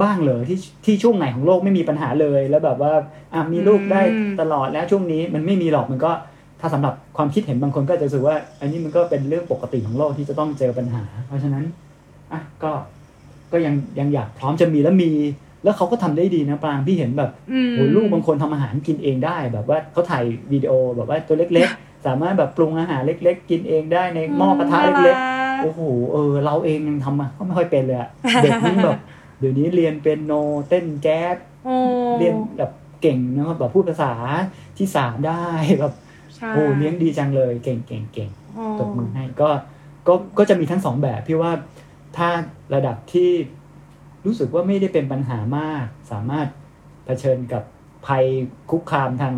[0.02, 2.93] บ้างเลยที่ที่ช่วงไหนของโลกไม่มีปัญหาเลย แล้วแบบว่า
[3.35, 6.11] อะมีลูกได้อืมตลอดแล้วช่วงนี้มันไม่มีหรอกมันก็
[6.61, 11.64] ถ้าสำหรับความคิดเห็นบางคนก็จะรู้สึกว่า อันนี้มันก็เป็นเรื่องปกติของโลกที่จะต้องเจอปัญหา เพราะฉะนั้น
[12.33, 12.73] อะก็
[13.52, 15.11] ก็ยังยังอยากพร้อมจะมีแล้วมี
[15.64, 25.81] แล้วเขาก็ทำได้ดีนะปรางพี่เห็นแบบอืมโอ้ลูกบางคนทำอาหารกินเองได้ แบบว่าเขาถ่ายวิดีโอแบบว่าตัวเล็กๆ สามารถแบบปรุงอาหารเล็ก ๆ กินเองได้ในหม้อกระทะเล็กๆ โอ้โห
[26.13, 28.11] เออเราเองยังทำอะก็ไม่ค่อยเป็นเลยอะ
[28.43, 29.01] เด็กนี่แบบ
[29.39, 30.33] เดี๋ยวนี้เรียนเป็นโน
[30.69, 31.77] เต้นแจ๊สโอ้
[32.19, 32.71] เรียนแบบ
[33.03, 34.13] เก่งนะครับแบบพูดภาษา
[34.79, 35.45] ที่สามได้
[35.81, 35.95] แบบ
[36.37, 39.49] ใช่โอ้เลี้ยงดีจังเลยเก่งเก่งเก่งโอ้ตบมือให้ก็
[40.07, 41.53] ก็ก็จะมีทั้งสองแบบพี่ว่า
[42.17, 42.29] ถ้า
[42.75, 43.31] ระดับที่
[44.27, 46.47] รู้สึกว่าไม่ได้เป็นปัญหามาก สามารถ
[47.05, 47.63] เผชิญกับ
[48.07, 48.25] ภัย
[48.71, 49.35] คุกคามทาง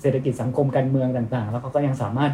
[0.00, 2.32] เศรษฐกิจสังคมการเมืองต่าง ๆ แล้วเขาก็ยังสามารถ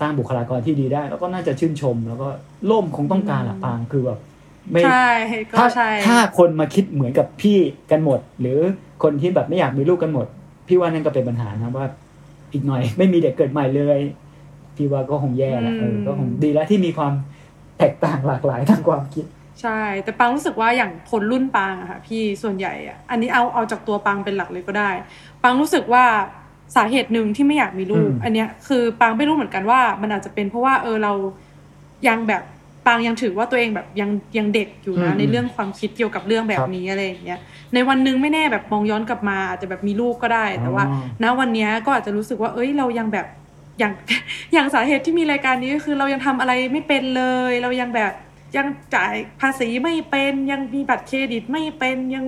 [0.00, 2.28] สร้างบุคลากรที่ดีได้ แล้วก็น่าจะชื่นชม แล้วก็
[2.66, 4.18] โล่มคงต้องการละปางคือแบบ
[4.72, 5.08] ไม่ใช่
[5.50, 7.58] ก็ถ้าใช่ถ้าคนมาคิดเหมือนกับพี่
[7.90, 8.58] กันหมด หรือ
[9.02, 10.26] คนที่แบบไม่อยากมีลูกกันหมด
[10.68, 11.86] พี่ว่านั่นก็เป็นปัญหานะว่า
[12.52, 13.98] อีกหน่อย ไม่มีเด็กเกิดใหม่เลย
[14.76, 17.12] พี่ว่าก็คงแย่แหละเออก็คงดีแล้วที่มีความ
[17.78, 19.24] แตกต่างหลากหลายทางความคิด
[19.62, 24.90] ใช่ แต่ปังรู้สึกว่าอย่างคนรุ่นปังอะค่ะพี่ส่วนใหญ่อะอันนี้เอาเอาจากตัวปังเป็นหลักเลยก็ได้
[25.42, 26.04] ปังรู้สึกว่า
[26.76, 31.12] สาเหตุหนึ่งที่ไม่อยากมีลูกอืมอันเนี้ยคือปังไม่รู้เหมือนกันว่า มันอาจจะเป็นเพราะว่าเออเรา
[32.08, 32.42] ยังแบบ
[32.86, 37.38] ปังยังถือว่าตัวเองแบบยังยังเด็กอยู่นะอืมในเรื่องความคิดเกี่ยวกับเรื่องแบบนี้อะไรอย่างเงี้ย
[37.74, 43.26] ในวันหนึงไม่แน่แบบมองย้อนกลับมาอาจจะแบบมีลูกก็ได้ แต่ว่าอ๋อณวันเนี้ยก็อาจจะรู้สึกว่า เอ้ยเรายังแบบ
[43.78, 43.92] อย่าง
[44.52, 48.12] อย่างสาเหตุที่มีรายการนี้ก็คือเรายังทำอะไรไม่เป็นเลย เรายังแบบ
[48.56, 52.24] ยังจ่ายภาษีไม่เป็นยังมีบัตรเครดิตไม่เป็นยัง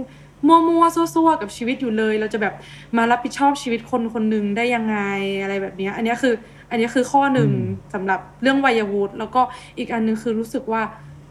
[0.46, 2.54] มัวมัวๆซั่วๆกับชีวิตอยู่เลย เราจะแบบ
[2.96, 4.98] มารับผิดชอบชีวิตคนคนหนึ่งได้ยังไง
[5.42, 6.34] อะไรแบบเนี้ยอันเนี้ยคือ
[6.70, 9.40] อันเนี้ยคือข้อหนึ่งอืมสำหรับเรื่องวัยวุฒิแล้วก็
[9.78, 10.82] อีกอันหนึงคือรู้สึกว่า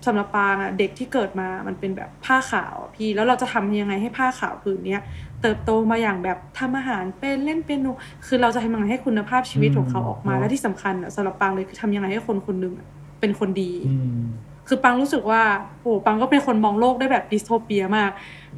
[0.06, 5.02] สำหรับปางอะเด็กที่เกิดมามันเป็นแบบผ้าขาวอะพี่แล้วเราจะทำยังไงให้ผ้าขาวผืนเนี้ย
[5.42, 7.88] เติบโตมาอย่างแบบทำอาหารเป็นเล่นเป็นโน
[8.28, 12.88] คือเราจะทำยังไงให้คุณภาพชีวิตของเขาออกมาอืมและที่สำคัญอะสำหรับปังเลยคือทำยังไงให้คนคนหนึ่งอะ
[13.20, 14.26] เป็นคนดีอืม
[14.68, 15.42] คือปังรู้สึกว่า
[15.82, 18.12] โอ้ปังก็เป็นคนมองโลกได้แบบดิสโทเปียมาก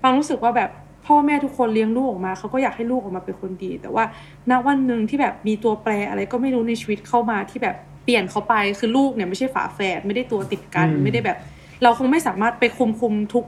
[0.03, 0.69] ปังรู้สึกว่าแบบ
[1.05, 4.03] พ่อแม่ทุกคนเลี้ยงลูกออกมาเขาก็อยากให้ลูกออกมาเป็นคนดี แต่ว่า
[4.49, 11.37] ณวันหนึ่งที่แบบมีตัวแปรอะไรก็ไม่รู้ในชีวิตเข้ามาที่แบบเปลี่ยนเขาไปคือลูกเนี่ยไม่ใช่ฝาแฝดไม่ได้ตัวติดกันอืมไม่ได้แบบ
[11.83, 13.45] เราคงไม่สามารถไปคุมคุมทุก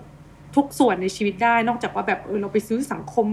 [0.56, 3.28] ทุกส่วนในชีวิตได้ นอกจากว่าแบบเออเราไปซื้อสังคม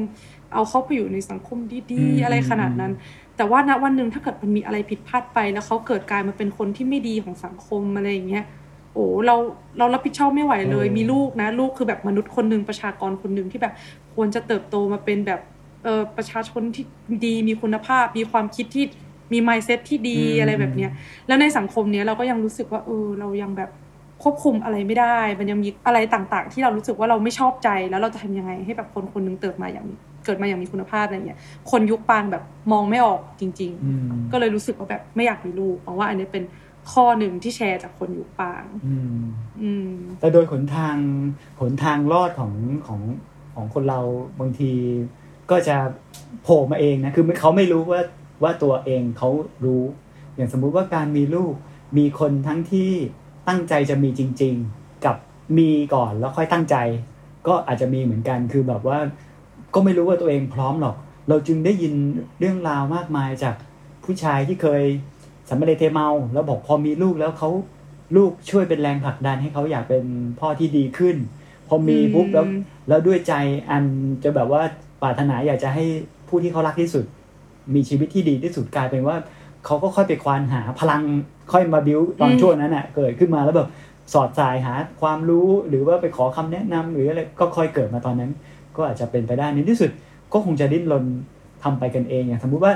[0.52, 2.92] เอาเขาไปอยู่ในสังคมดีอืมๆอะไรขนาดนั้น
[3.36, 8.44] แต่ว่าณวันหนึ่งถ้าเกิดมันมีอะไรผิดพลาดไป แล้วเขาเกิดกลายมาเป็นคนที่ไม่ดีของสังคมอะไรอย่างเงี้ย
[8.96, 9.36] โอ้เรา
[9.78, 13.74] เรารับผิดชอบไม่ไหวเลยเออมีลูกนะ ลูกคือแบบมนุษย์คนหนึ่งประชากรคนหนึ่งที่แบบ
[14.14, 15.40] ควรจะเติบโตมาเป็นแบบ
[15.84, 16.84] เออประชาชนที่
[17.24, 18.84] ดีมีคุณภาพ มีความคิดที่
[19.32, 20.90] มี mindset ที่ดีอะไรแบบเนี้ย
[21.26, 23.70] แล้วในสังคมเนี้ยเราก็ยังรู้สึกว่าเออเรายังแบบ
[24.22, 29.86] ควบคุมอะไรไม่ได้ มันยังมีอะไรต่างๆ ที่เรารู้สึกว่าเราไม่ชอบใจ แล้วเราจะทำยังไงให้แบบคนคนหนึงเติบมาอย่าง
[30.24, 31.38] เกิดมาอย่างมีคุณภาพอะไรเงี้ย
[31.70, 36.42] คนยุคปางแบบมองไม่ออกจริงอืมๆก็เลยรู้สึกว่าแบบไม่อยากมีลูกเพราะว่าอันนี้เป็น
[36.92, 39.20] ข้อหนึ่งที่แชร์จากคนยุคปางอืม
[39.62, 40.96] อืมแต่โดยหนทาง
[41.60, 42.52] หนทางรอดของ
[42.86, 43.00] ของ
[43.54, 44.00] ของคนเรา
[44.40, 44.72] บางที
[45.50, 45.76] ก็จะ
[46.42, 48.00] โผล่มาเองนะคือเขาไม่รู้ว่า
[48.42, 49.28] ว่าตัวเองเขา
[49.64, 49.82] รู้
[50.36, 51.54] อย่างสมมุติว่าการมีลูก
[51.98, 52.90] มีคนทั้งที่
[53.48, 55.16] ตั้งใจจะมีจริง ๆ กับ
[55.58, 56.76] มีก่อนแล้วค่อยตั้งใจ
[57.46, 58.98] ก็อาจจะมีเหมือนกันคือแบบว่า
[59.74, 60.96] ก็ไม่รู้ว่าตัวเองพร้อมหรอก
[61.28, 61.94] เราจึงได้ยิน
[62.38, 63.54] เรื่องราวมากมายจาก
[64.04, 64.82] ผู้ชายที่เคย
[65.50, 67.50] สำเร็จเทเมาแล้วบอกพอมีลูกแล้วเขา
[68.16, 70.04] ลูกช่วยเป็นแรงผลักดันให้เขาอยากเป็น
[70.40, 71.16] พ่อที่ดีขึ้น
[71.68, 73.34] พอมีปุ๊บแล้วอืมแล้วด้วยใจ
[73.70, 73.84] อัน
[74.24, 74.62] จะแบบว่า
[75.02, 75.84] ปรารถนาอยากจะให้
[76.28, 77.04] ผู้ที่เขารักที่สุด
[77.74, 79.16] มีชีวิตที่ดีที่สุดกลายเป็นว่า
[79.64, 81.02] เขาก็ค่อยไปควานหาพลัง
[81.52, 83.68] ค่อยมาบิวตอนอืมช่วงนั้นอะเกิดขึ้นมาแล้วแบบ
[84.12, 88.30] สอดสายหาความรู้หรือว่าไปขอคำแนะนำหรืออะไรก็ค่อยเกิดมาตอนนั้น
[88.76, 89.90] ก็อาจจะเป็นไปได้ในที่สุด
[90.32, 91.04] ก็คงจะดิ้นรน
[91.62, 92.72] ทำไปกันเองอย่างสมมุติว่า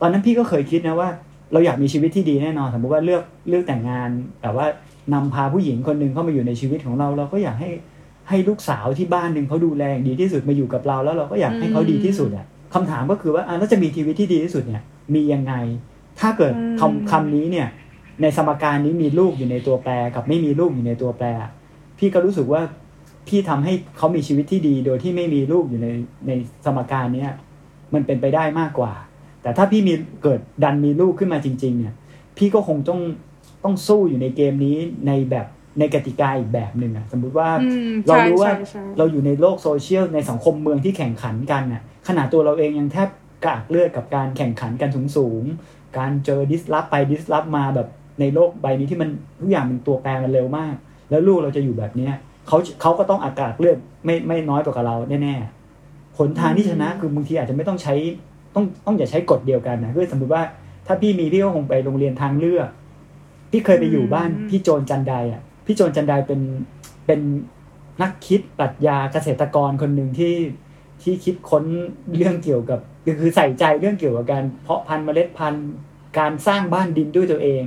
[0.00, 1.08] ตอนนั้นพี่ก็เคยคิดนะว่า
[1.54, 4.08] เราอยากมีชีวิตที่ดีแน่นอน สมมุติว่าเลือกเลือกแต่งงาน
[4.42, 4.66] แต่ว่า
[5.14, 7.70] นำพาผู้หญิงคนหนึ่งเข้ามาอยู่ในชีวิตของเรา เราก็อยากให้
[8.28, 14.82] ให้ลูกสาวที่บ้านหนึ่งเขาดูแลอย่างดีที่สุดมาอยู่กับเรา แล้วเราก็อยากให้เขาดีที่สุดอะคำถามก็คือว่าอะแล้วจะมีชีวิตที่ดีที่สุดเนี่ย
[15.14, 15.54] มียังไง
[16.20, 17.68] ถ้าเกิดอืมคำคำนี้เนี่ย
[18.22, 21.26] ในสมการนี้มีลูกอยู่ในตัวแปรกับไม่มีลูกอยู่ในตัวแปร
[21.98, 22.62] พี่ก็รู้สึกว่า
[23.28, 25.88] พี่ทำให้เขามีชีวิตที่ดีโดยที่ไม่มีลูกอยู่ใน
[26.26, 26.30] ใน
[26.64, 27.30] สมการเนี้ย
[27.94, 28.92] มันเป็นไปได้มากกว่า
[29.44, 31.94] แต่ถ้าพี่มีเกิดดันมีลูกขึ้นมาจริง ๆ เนี่ย
[32.38, 33.00] พี่ก็คงต้อง
[33.64, 34.76] ต้องสู้อยู่ในเกมนี้
[35.06, 35.46] ในแบบ
[35.78, 43.08] ในกติกาอีกแบบหนึ่งอะสมมุติว่าอืมเราใช่รู้ว่าใช่ใช่เราอยู่ในโลกโซเชียลในสังคมเมืองที่แข่งขันกันน่ะขนาดตัวเราเองยังแทบ
[43.46, 47.88] กากเลือดกับการแข่งขันกันสูงสูงๆการเจอดิสลอฟไปดิสลอฟมาแบบ
[48.20, 50.74] ในโลกใบนี้ที่มันทุกอย่างมันตัวแปรมันเร็วมาก
[51.10, 52.12] แล้วลูกเราจะอยู่แบบเนี้ย
[52.48, 57.94] เขาเขาก็ต้องอากาศเลือดไม่ไม่น้อยกว่าเราแน่ๆหนทางที่ชนะคือบางทีอาจจะไม่ต้องใช้
[58.54, 60.42] ต้องต้องอย่าใช้กฎเดียวกันนะคือสมมติว่า
[60.86, 62.68] ถ้าพี่มีพี่ก็คงไปโรงเรียนทางเลือก
[63.50, 66.40] พี่เคยไปอยู่บ้านอืมพี่โจรจันไดอะ พี่โจรจันไดเป็น
[67.06, 67.20] เป็น
[68.02, 70.34] นักคิดปรัชญาเกษตรกรคนหนึ่งที่
[71.02, 71.64] ที่คิดค้น
[72.16, 72.80] เรื่องเกี่ยวกับ
[73.20, 75.68] คือใส่ใจเรื่องเกี่ยวกับการเพาะพันธุ์เมล็ดพันธุ์
[76.18, 77.62] การสร้างบ้านดินด้วยตัวเอง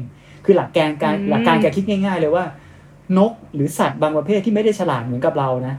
[0.45, 2.45] คือหลักการการอืมหลักการแกคิดง่าย ๆ เลยว่า
[3.17, 5.76] นกหรือสัตว์บางประเภทที่ไม่ได้ฉลาดเหมือนกับเรานะ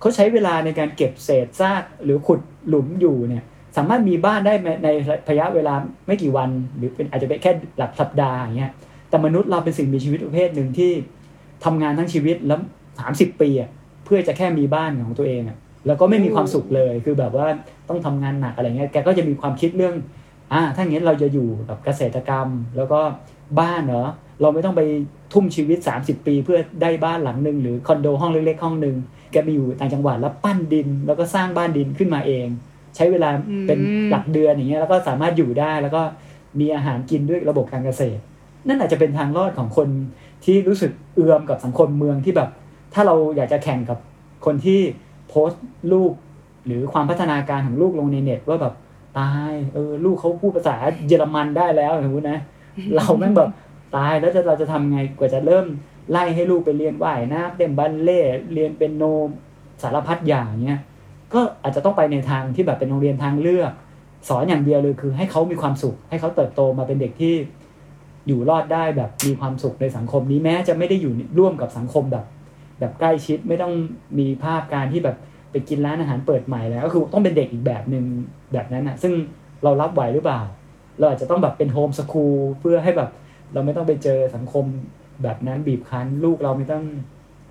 [0.00, 3.44] เขาใช้เวลาในการเก็บเศษซากหรือขุดหลุมอยู่เนี่ย
[3.76, 4.88] สามารถมีบ้านได้ใน
[5.30, 5.74] ระยะเวลา
[6.06, 8.72] ไม่กี่วัน หรือเป็นอาจจะเป็นแค่หลักสัปดาห์อย่างเงี้ย
[9.08, 10.90] แต่มนุษย์เราเป็นสิ่งมีชีวิตประเภทหนึ่งที่
[11.64, 12.60] ทำงานทั้งชีวิตแล้ว
[13.00, 13.70] สามสิบปีอะ
[14.04, 17.46] เพื่อจะแค่มีบ้านของตัวเองอะแล้วก็ไม่มีความสุขเลยคือแบบว่า
[17.88, 19.94] ต้องทำงานหนักอะไรเงี้ยแกก็จะมีความคิดเรื่อง
[20.52, 23.00] อ่าถ้าอย่างนี้เราจะอยู่กับเกษตรกรรม แล้วก็
[23.60, 24.06] บ้านเหรอ
[24.40, 24.82] เราไม่ต้องไป
[25.32, 28.96] ทุ่มชีวิต 30 ปี เพื่อได้บ้านหลังหนึ่งหรือคอนโดห้องเล็กๆห้องหนึ่ง
[29.32, 32.46] แกไปอยู่ต่างจังหวัดแล้วปั้นดิน แล้วก็สร้างบ้านดินขึ้นมาเอง
[32.96, 33.30] ใช้เวลา
[33.66, 33.78] เป็น
[34.10, 36.02] หลักเดือนอย่างเงี้ยแล้วก็สามารถอยู่ได้แล้วก็
[36.60, 38.20] มีอาหารกินด้วยระบบการเกษตร
[38.68, 39.88] นั่นอาจจะเป็นทางรอดของคน
[40.44, 42.50] ที่รู้สึกเอือมกับสังคมเมืองที่แบบ
[42.94, 43.98] ถ้าเราอยากจะแข่งกับ
[44.44, 44.80] คนที่
[45.28, 46.12] โพสต์ลูก
[46.66, 48.74] หรือความพัฒนาการของลูกลงในเน็ตว่าแบบ
[49.18, 52.38] ตายเออลูกเขาพูดภาษาเยอรมันได้แล้วสมมตินะ
[52.94, 53.50] เราแม่งแบบ
[53.96, 55.66] ตายแล้วจะเราจะทำไงกว่าจะเริ่ม
[56.10, 59.04] ไล่ให้ลูกไปเรียนว่ายน้ำเต้นบัลเล่ต์เรียนเป็นโน
[59.82, 60.80] สารพัดอย่างเงี้ย
[61.34, 63.72] ก็อาจจะต้องไปในทางที่แบบเป็นโรงเรียนทางเลือก
[64.28, 67.34] สอนอย่างเดียวเลยคือ ให้เขามีความสุข ให้เขาเติบโตมาเป็นเด็กที่
[68.26, 72.24] อยู่รอดได้แบบมีความสุขในสังคมนี้แม้จะไม่ได้อยู่ร่วมกับสังคมแบบ
[72.80, 73.72] แบบใกล้ชิดไม่ต้อง
[74.18, 75.16] มีภาพการที่แบบ
[75.50, 78.04] ไปกินร้านอาหารเปิดใหม่แล้ว ก็คือต้องเป็นเด็กอีกแบบหนึ่ง
[78.52, 79.12] แบบนั้นนะซึ่ง
[79.64, 80.40] เรารับไหวหรือเปล่า
[80.98, 83.10] เราอาจจะต้องแบบเป็นโฮมสคูลเพื่อให้แบบ
[83.52, 84.64] เราไม่ต้องไปเจอสังคม
[85.22, 86.84] แบบนั้นบีบคั้น ลูกเราไม่ต้อง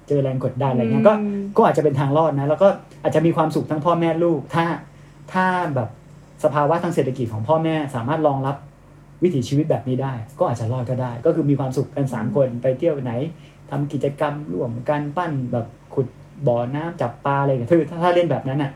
[0.08, 2.68] เจอแรงกดดันอะไรเงี้ยก็อืมก็อาจจะเป็นทางรอดนะ แล้วก็
[3.04, 4.66] อาจจะมีความสุขทั้งพ่อแม่ลูก ถ้า
[5.34, 5.90] ถ้าแบบ
[6.44, 8.56] สภาวะทางเศรษฐกิจของพ่อแม่สามารถรองรับ
[9.24, 13.14] วิถีชีวิตแบบนี้ได้ ก็อาจจะรอดก็ได้ ก็คือมีความสุขกันสามคนไปเที่ยวไหน
[13.70, 16.08] ทำกิจกรรมร่วมกันปั้นแบบขุด
[16.48, 18.72] บ่อน้ำจับปลาอะไรอย่างเงี้ยคือถ้าถ้าเล่นแบบนั้นอะ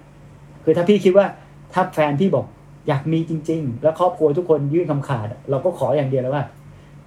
[0.64, 1.26] คือถ้าพี่คิดว่า
[1.74, 2.46] ถ้าแฟนพี่บอก
[2.88, 6.46] อยากมีจริง ๆ แล้วครอบครัวทุกคนยื่นคำขาดอะเราก็ขออย่างเดียวแล้วว่า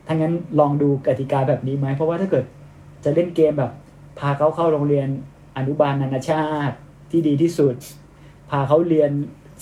[0.07, 2.45] ถ้างั้นลองดูกติกาแบบนี้ไหมเพราะว่าถ้าเกิด
[3.05, 3.73] จะเล่นเกมแบบ
[4.19, 5.09] พาเขาเข้าโรงเรียน
[5.57, 6.77] อนุบาลนานาชาติ
[7.11, 7.75] ที่ดีที่สุด
[8.51, 9.11] พาเขาเรียน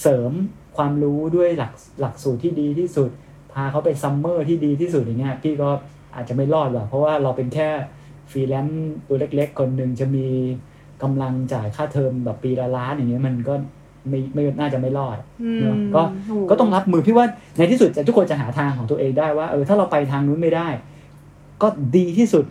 [0.02, 0.30] เสริม
[0.76, 3.10] ความรู้ด้วยหลักหลักสูตรที่ดีที่สุด
[3.52, 5.70] พาเขาไป summer ที่ดีที่สุดอย่างเงี้ยพี่ก็
[6.14, 7.68] อาจจะไม่รอดหรอกเพราะว่าเราเป็นแค่
[8.30, 10.26] ฟรีแลนซ์ตัวเล็ก ๆ คนหนึ่งจะมี
[11.02, 13.54] กำลังจ่ายค่าเทอมแบบปีละล้านอย่างเงี้ยมันก็
[14.08, 20.68] ไม่ไม่น่าจะไม่รอดอืมเนอะก็โหก็ต้องรับมือพี่ว่าในที่สุดจะทุกคนจะหาทางของตัวเองได้ว่าเออถ้าเราไปทางนู้นไม่ได้
[21.62, 22.44] ก็ดีที่สุด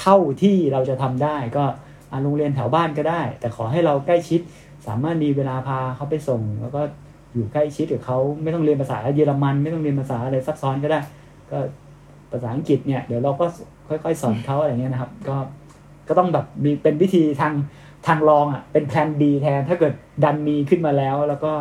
[0.00, 1.64] เท่าที่เราจะทำได้ ก็
[2.22, 4.40] โรงเรียนแถวบ้านก็ได้ แต่ขอให้เราใกล้ชิด
[4.86, 6.80] สามารถมีเวลาพาเขาไปส่ง แล้วก็
[7.34, 11.00] อยู่ใกล้ชิดกับเขาไม่ต้องเรียนภาษาเยอรมัน ไม่ต้องเรียนภาษาอะไรซับซ้อนก็ได้
[11.50, 11.58] ก็
[12.32, 13.46] ภาษาอังกฤษเนี่ยเดี๋ยวเราก็
[13.88, 15.36] ค่อย ๆ สอนเขาอะไรเงี้ยนะครับ ก็
[16.08, 17.54] ก็ต้องแบบมีเป็นวิธีทาง
[18.06, 19.92] ทางรองอะเป็นแพลนดีแทนถ้าเกิด
[20.24, 21.52] ดันมีขึ้นมาแล้ว แล้วก็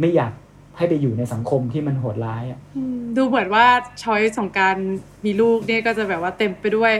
[0.00, 0.32] ไม่อยาก
[0.76, 2.58] ให้ไปอยู่ในสังคมที่มันโหดร้ายอะ
[3.16, 3.66] ดูเหมือนว่า
[4.02, 4.76] ช้อยของการ
[5.24, 6.92] มีลูกเนี่ยก็จะแบบว่าเต็มไปด้วย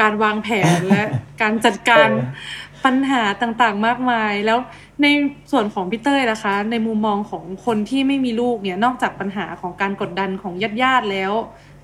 [0.00, 1.02] การวางแผนและ
[1.42, 2.26] การจัดการเอ
[2.58, 4.58] อปัญหาต่างๆ มากมาย แล้ว
[5.02, 5.06] ใน
[5.52, 11.32] ส่วนของพี่เต้ยนะคะ ในมุมมองของคนที่ไม่มีลูกเนี่ยนอกจากปัญหาของการกดดันของญาติๆแล้ว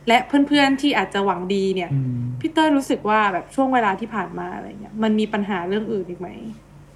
[0.09, 6.29] และเพื่อนๆที่อาจจะหวังดีเนี่ยอืมพี่เต้ยรู้สึกว่าแบบช่วงเวลาที่ผ่านมาอะไรเงี้ยมันมีปัญหาเรื่องอื่นอีกไหม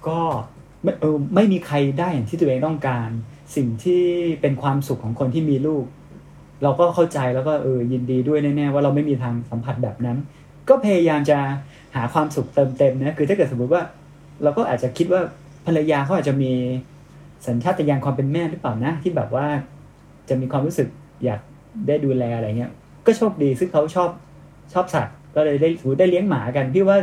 [0.07, 0.19] ก็
[0.83, 3.09] ไม่เออไม่มีใครได้อย่างที่ตัวเองต้องการ
[3.55, 4.03] สิ่งที่
[4.41, 5.85] เป็นความสุขของคนที่มีลูก
[6.63, 10.17] เราก็เข้าใจแล้วก็เออยินดีด้วยแน่ๆว่าเราไม่มีทางสัมผัสแบบนั้น
[10.69, 11.37] ก็พยายามจะ
[11.95, 13.81] หาความสุขเติมเต็มนะคือถ้าเกิดสมมติว่า
[14.43, 15.21] เราก็อาจจะคิดว่า
[15.65, 16.51] ภรรยาเขาอาจจะมี
[17.47, 19.45] สัญชาตญาณความเป็นแม่หรือเปล่านะ ที่แบบว่า
[20.29, 20.87] จะมีความรู้สึก
[21.25, 21.39] อยาก
[21.87, 22.71] ได้ดูแลอะไรเงี้ย
[23.05, 24.09] ก็โชคดีซึ่งเขาชอบ
[24.73, 26.97] ชอบสัตว์ ก็เลยได้ถือได้เลี้ยงหมากันพี่ว่า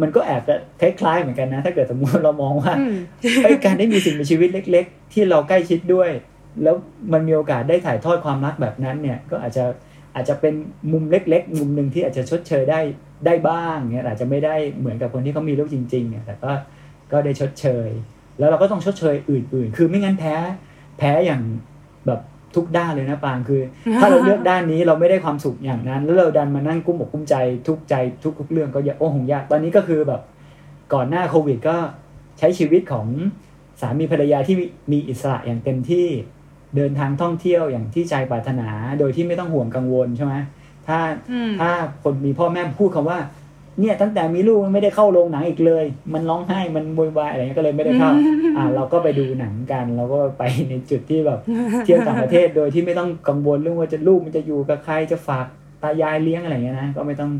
[0.00, 2.96] มันก็แอบจะคล้ายๆเหมือนกันนะ ถ้าเกิดสมมติเรามองว่าอืม
[3.44, 6.10] เอ้ยการได้มีสิ่งมีชีวิตเล็ก ๆ ที่เราใกล้ชิดด้วย
[6.62, 6.76] แล้ว
[7.12, 9.64] มันมีโอกาสได้ถ่ายทอดความรักแบบนั้นเนี่ย ก็อาจจะ
[10.14, 10.54] อาจจะเป็น
[10.92, 12.80] มุมเล็ก ๆ มุมหนึ่งที่อาจจะชดเชยได้
[13.26, 16.52] ได้บ้างเนี่ยอาจจะไม่ได้เหมือนกับคนที่เขามีลูกจริงๆเนี่ยแต่ก็
[17.12, 17.88] ก็ได้ชดเชย
[18.38, 20.36] แล้วเราก็ต้องชดเชยอื่น ๆ คือไม่งั้นแพ้
[20.98, 21.42] แพ้อย่าง
[22.06, 22.20] แบบ
[22.54, 23.62] ทุกด้านเลยนะปางคือ
[24.00, 27.34] ถ้าเราเลือกด้านนี้เราไม่ได้ความสุขอย่างนั้น แล้วเราดันมานั่งกุ้มอกกุ้มใจ
[27.66, 30.20] ทุกใจทุกทุกๆเรื่องก็อย่าโอ้โหยากตอนนี้ก็คือแบบ
[30.94, 31.76] ก่อนหน้าโควิดก็
[32.38, 33.06] ใช้ชีวิตของ
[33.80, 34.56] สามีภรรยาที่
[34.92, 36.08] มีอิสระอย่างเต็มที่
[36.76, 40.34] เดินทางท่องเที่ยวอย่างที่ใจปรารถนา โดยที่ไม่ต้องห่วงกังวลใช่ไหม
[40.86, 40.98] ถ้า
[41.32, 41.70] อืมถ้า
[42.02, 43.18] คนมีพ่อแม่พูดคำว่า
[43.80, 45.84] เนี่ยตั้งแต่มีลูกมันไม่ได้เข้าโรงหนังอีกเลย
[46.14, 48.10] มันร้องไห้มันโวยวายอะไรเงี้ยก็เลยไม่ได้เข้า
[48.56, 51.40] อ่าเราก็ไปดูหนังกันเราก็ไปในจุดที่แบบ
[51.84, 55.46] เที่ยวต่างประเทศโดยที่ไม่ต้องกังวลเรื่องว่าจะลูกมันจะอยู่กับใครจะฝาก
[55.82, 57.30] ตายายเลี้ยงอะไรเงี้ยนะก็ไม่ต้อง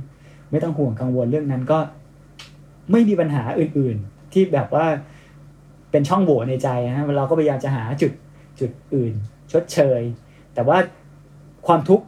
[0.51, 1.79] ไม่ต้องห่วงกังวลเรื่องนั้นก็
[2.93, 4.87] ไม่มีปัญหาอื่น ๆ ที่แบบว่า
[5.91, 8.13] เป็นช่องโหว่ในใจนะเราก็พยายามจะหาจุด
[8.61, 9.15] จุดอื่น
[9.53, 10.03] ชดเชย
[10.55, 10.79] แต่ว่า
[11.67, 12.07] ความทุกข์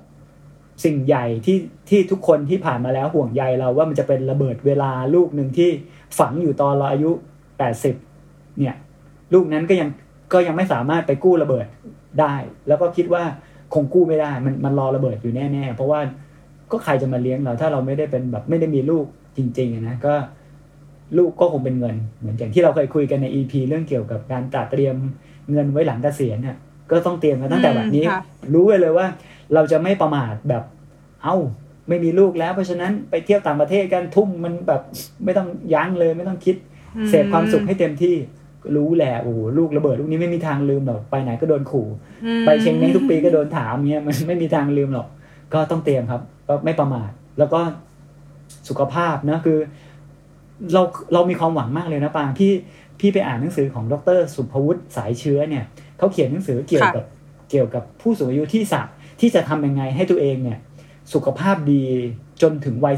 [0.85, 5.71] สิ่งใหญ่ที่ที่ทุกคนที่ผ่านมาแล้วห่วงใยเราว่ามันจะเป็นระเบิดเวลาลูกหนึ่งที่
[6.19, 7.11] ฝังอยู่ตอนเราอายุ
[7.59, 7.95] แปดสิบ
[8.59, 8.75] เนี่ย
[9.33, 9.89] ลูกนั้นก็ยัง
[10.33, 11.67] ก็ยังไม่สามารถไปกู้ระเบิด
[12.21, 12.35] ได้
[12.69, 13.23] แล้วก็คิดว่า
[13.75, 16.01] คงกู้ไม่ได้ มันมันรอระเบิดอยู่แน่ๆ เพราะว่า
[16.71, 19.07] ก็ใครจะมาเลี้ยงเรา ถ้าเราไม่ได้เป็นแบบไม่ได้มีลูก
[19.37, 20.15] จริงๆนะก็
[21.19, 24.97] ลูกก็คงเป็นเงิน เหมือนอย่างที่เราเคยคุยกันใน EP เรื่องเกี่ยวกับการจัดเตรียม
[25.53, 26.57] เงินไว้หลังเกษียณเนี่ย
[26.91, 28.21] ก็ต้องเตรียมกันตั้งแต่แบบนี้อืมค่ะ
[28.55, 29.07] รู้ไว้เลยว่า
[29.55, 30.63] เราจะไม่ประมาทแบบ
[31.23, 31.37] เอ้า
[31.89, 34.83] ไม่มีลูกแล้ว เพราะฉะนั้นไปเที่ยวต่างประเทศกันทุ่มมันแบบ
[35.25, 36.57] ไม่ต้องยั้งเลยไม่ต้องคิด
[36.97, 38.15] อืมเสพความสุขให้เต็มที่
[38.77, 41.87] รู้แหละโอ้โหลูกระเบิดลูกนี้ไม่มีทางลืมหรอกไปไหนก็โดนขู่
[42.25, 45.09] อืมไปเชียงเม้งทุกปีก็โดนถามเงี้ยมันไม่มีทางลืมหรอก
[45.55, 47.61] ก็ต้องเตรียมครับ ก็ไม่ประมาทแล้วก็
[48.69, 49.59] สุขภาพนะคือ
[50.73, 50.83] เรา
[51.13, 52.53] เรามีความหวังมากเลยนะปางพี่
[53.01, 55.65] พี่ไปอ่านหนังสือของดร สุภวุฒิสายเชื้อเนี่ย
[55.99, 57.05] เขาเขียนหนังสือเกี่ยวกับ
[57.51, 58.87] เกี่ยวกับผู้สูงอายุที่สัก
[59.21, 60.59] ที่จะทำยังไงให้ตัวเองเนี่ย
[61.13, 61.85] สุขภาพดี
[62.43, 62.97] จนถึงวัย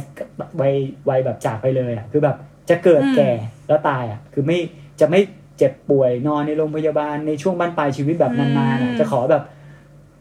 [0.61, 0.75] วัย
[1.09, 2.37] วัยแบบจากไปเลยอะคือแบบ
[2.71, 3.31] จะเกิดอืมแก่
[3.69, 4.59] แล้วตายอะคือไม่
[5.01, 5.21] จะไม่
[5.59, 9.43] เจ็บป่วยนอนในโรงพยาบาลในช่วงบ้านปลายชีวิตแบบนานๆอะจะขอแบบ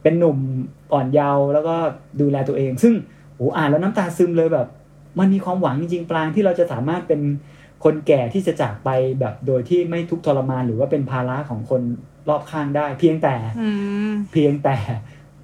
[0.03, 0.37] เป็นหนุ่ม
[0.93, 1.75] อ่อนเยาว์แล้วก็
[2.21, 2.93] ดูแลตัวเอง ซึ่ง
[3.35, 4.67] โอ้อ่านแล้วน้ำตาซึมเลยแบบ
[5.19, 7.21] มันมีความหวังจริงๆปลางที่เราจะสามารถเป็น
[7.83, 11.81] คนแก่ที่จะจากไปแบบโดยที่ไม่ทุกข์ทรมานหรือว่าเป็นภาระของคน
[12.29, 13.67] รอบข้างได้ เพียงแต่อื
[14.09, 14.77] มเพียงแต่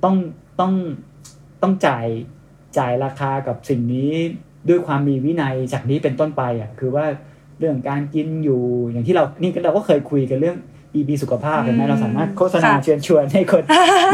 [0.04, 0.15] ต้อง
[0.60, 0.74] ต้อง
[1.62, 2.06] ต้องจ่าย
[2.78, 4.12] จ่ายราคากับสิ่งนี้
[4.69, 7.06] ด้วยความมีวินัยจากนี้เป็นต้นไปอะคือว่า
[7.60, 10.58] เรื่องการกินอยู่อย่างที่เรานี่ก็เราก็เคยคุยกันเรื่อง
[10.96, 13.63] EB สุขภาพเห็นไหมอืมเราสามารถโฆษณาค่ะเชิญชวนให้คน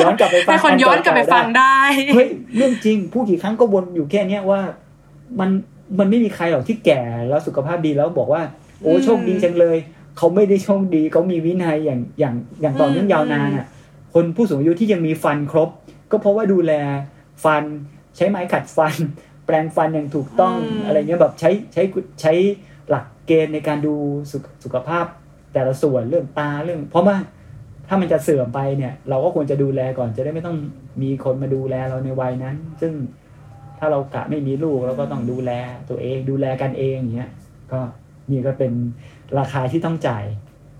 [0.01, 1.77] ย้อนกลับไปฟังให้คนย้อนกลับไปฟังได้
[2.13, 2.27] เฮ้ย
[2.57, 4.61] เรื่องจริงพูดกี่ครั้งก็วนอยู่แค่เนี้ยว่า
[5.39, 5.49] มัน
[5.99, 8.41] มันไม่มีใครหรอกที่แก่แล้วสุขภาพดีแล้วบอกว่า
[8.81, 9.77] โอ้อืมโชคดีจังเลย
[10.17, 13.67] เขาไม่ได้โชคดีเขามีวินัยอย่างอย่างอย่างต่อเนื่องอืมยาวนานอะ
[14.13, 15.69] คนผู้สูงอายุที่ยังมีฟันครบ
[16.11, 16.73] ก็เพราะว่าดูแล
[17.43, 17.63] ฟัน
[18.15, 18.95] ใช้ไม้ขัดฟัน
[19.45, 21.83] แปรงฟันอย่างถูกต้องอืมอะไรเงี้ยแบบใช้ใช้
[22.21, 22.33] ใช้
[22.89, 23.95] หลักเกณฑ์ในการดู
[24.31, 25.05] สุขสุขภาพ
[25.53, 27.17] แต่ละส่วนเรื่องตาเรื่อง เพราะว่า
[27.87, 30.57] ถ้ามันจะเสื่อมไปเนี่ย เราก็ควรจะดูแลก่อนจะได้ไม่ต้อง
[31.01, 32.93] มีคนมาดูแลเราในวัยนั้น ซึ่ง
[33.79, 35.51] ถ้าเรากะไม่มีลูกเราก็ต้องดูแล
[35.89, 37.31] ตัวเองดูแลกันเองอย่างเงี้ย
[37.71, 37.79] ก็
[38.31, 38.71] นี่ก็เป็น
[39.39, 40.25] ราคาที่ต้องจ่าย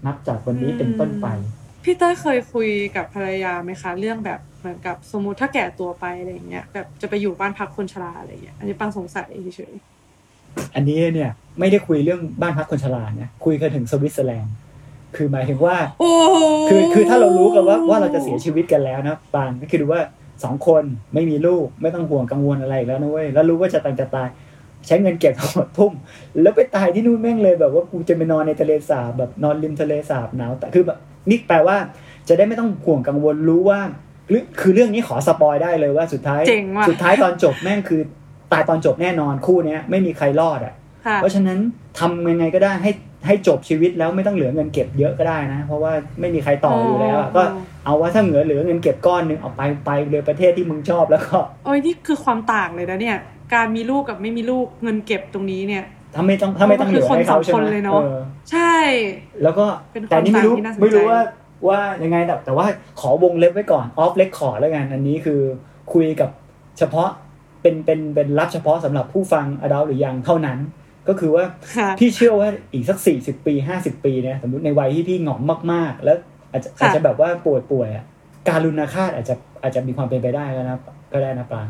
[0.06, 1.28] นับจากวันนี้เป็นต้นไป
[1.84, 9.74] พี่เต้ยเคยคุยกับภรรยาไหมคะ เรื่องแบบเหมือนกับสมมุติถ้าแก่ตัวไปอะไรอย่างเงี้ยแบบจะไปอยู่บ้านพักคนชราอะไรอย่างเงี้ยอันนี้ปังสงสัยเฉย
[10.76, 14.56] อันนี้เนี่ยไม่ได้คุยเรื่องบ้านพักคนชราเนี่ยคุยกันถึงสวิตเซอร์แลนด์
[15.16, 16.38] คือหมายถึงว่าๆโอ้โห
[16.70, 20.02] คือคือถ้าเรารู้กันว่าว่าเราจะเสียชีวิตกันแล้วนะปานก็คือดูว่า
[20.44, 24.28] สองคนไม่มีลูกไม่ต้องห่วงกังวลอะไรอีกแล้วนะเว้ยแล้วรู้ว่าจะตายจะตาย
[24.88, 25.94] ใช้เงินเก็บทั้งหมดทุ่ม
[26.42, 30.98] แล้วไปตายที่นู่นแม่งเลยแบบว่ากูจะไปนอนในทะเลสาบแบบนอนริมทะเลสาบหนาวแต่คือแบบ
[31.30, 31.78] นี่แปลว่า
[32.28, 33.80] จะได้ไม่ต้องห่วงกังวลรู้ว่า
[34.30, 38.02] หรือคือเรื่องนี้ขอสปอยได้เลยว่าสุดท้ายเจ๋งว่ะสุดท้ายตอนจบแม่งคือ
[38.52, 40.74] ตายตอนจบแน่นอนคู่เนี้ยไม่มีใครรอดอะ
[41.06, 41.60] ค่ะเพราะฉะนั้น
[42.00, 42.92] ทำยังไงก็ได้ให้
[43.28, 47.44] ให้จบชีวิตแล้วไม่ต้องเหลือเงินเก็บเยอะก็ได้นะ เพราะว่าไม่มีใครต่ออยู่แล้วอะอ๋อก็
[47.90, 53.18] เอาว่าถ้าเหลือเหลือเงินเก็บก้อนหนึ่งเอาไปไปเลยประเทศที่มึงชอบแล้วก็โอ้ยนี่คือความต่างเลยนะเนี่ย
[53.54, 55.84] การมีลูกกับไม่มีลูกเงินเก็บตรงนี้เนี่ย
[56.16, 58.20] ถ้าไม่ต้องถ้าไม่ต้องเหลือให้เขาใช่เพราะไหว่ามคือคนสองคนเลยเนอะออ
[58.52, 58.76] ใช่
[59.44, 61.22] แล้วก็เป็นความแต่นี่ไม่รู้ต่างที่น่าสนใจไม่รู้ว่า
[61.68, 62.66] ว่ายังไงแต่แต่ว่า
[63.00, 65.42] ขอวงเล็บไว้ก่อนออฟเล็กขอแล้วกัน อันนี้คือ
[65.94, 66.30] คุยกับ
[66.78, 67.10] เฉพาะ
[67.62, 70.58] เป็นเป็นเป็นรับเฉพาะสำหรับผู้ฟังอดาหรือยังเท่านั้น
[71.10, 75.42] ก็คือว่าค่ะพี่เชื่อว่าอีกสักสี่สิบปีห้าสิบปีเนี่ยสมมติในวัยที่พี่หงอม
[75.74, 76.18] มากๆ แล้ว
[76.52, 78.06] อาจจะค่ะอาจจะแบบว่าป่วยป่วยๆอะ
[78.50, 80.80] การุณาฆาตอาจจะอาจจะมีความเป็นไปได้แล้วนะ
[81.14, 81.70] ก็ได้นะปราง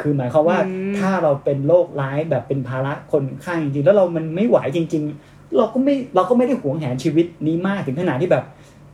[0.00, 8.44] คือหมายความว่าอืมถ้าเราเป็นโรคร้ายแบบเป็นภาระคนข้างจริงๆ แล้วเรามันไม่ไหวจริง ๆ เราก็ไม่เราก็ไม่ได้หวงแหนชีวิตนี้มากถึงขนาดที่แบบ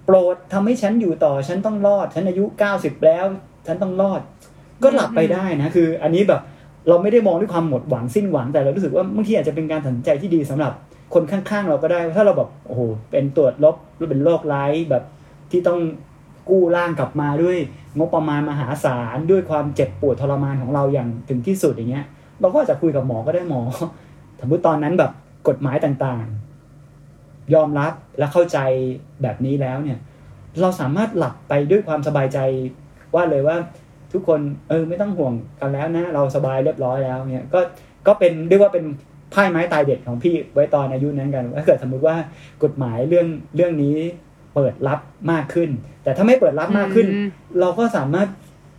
[0.05, 3.25] โปรดทำให้ฉันอยู่ต่อฉันต้องรอด ฉันอายุเก้าสิบแล้ว
[3.67, 4.21] ฉันต้องรอด
[4.83, 6.41] ก็หลับไปได้นะคือ อันนี้แบบ
[6.89, 10.73] เราไม่ได้มองด้วยความหมดหวังสิ้นหวังแต่เรารู้สึกว่าบางทีอาจจะเป็นการตัดสินใจที่ดีสำหรับ
[11.15, 15.05] คนข้างๆ เราก็ได้ ถ้าเราแบบโอ้โหเป็นตรวจลบหรือเป็นโรคร้ายแบบ
[15.51, 15.81] ที่ต้อง
[16.49, 17.57] กู้ร่างกลับมาด้วย
[17.99, 22.07] งบประมาณมหาศาลด้วยความเจ็บปวดทรมานของเราอย่างถึงที่สุดอย่างเงี้ย
[22.41, 23.63] เราก็อาจจะคุยกับหมอก็ได้หมอ
[24.41, 25.13] สมมติตอนนั้นแบบ
[25.49, 28.59] กฎหมายต่างๆ ยอมรับและเข้าใจ
[29.23, 29.99] แบบนี้แล้วเนี่ย
[30.61, 32.39] เราสามารถหลับไปด้วยความสบายใจ
[33.15, 33.57] ว่าเลยว่า
[34.13, 37.61] ทุกคนเออไม่ต้องห่วงกันแล้วนะ เราสบายเรียบร้อยแล้วเนี่ยก็
[38.07, 38.85] ก็เป็นเรียกว่าเป็น
[39.31, 42.17] ไพ่ไม้ตายเด็ดของพี่ไว้ตอนอายุนั้นกันถ้าเกิดสมมุติว่า
[42.65, 43.27] กฎหมายเรื่อง
[43.57, 43.97] เรื่องนี้
[44.55, 45.01] เปิดรับ
[45.33, 45.71] มากขึ้น
[46.05, 47.29] แต่ถ้าไม่เปิดรับมากขึ้นอืม
[47.61, 48.29] เราก็สามารถ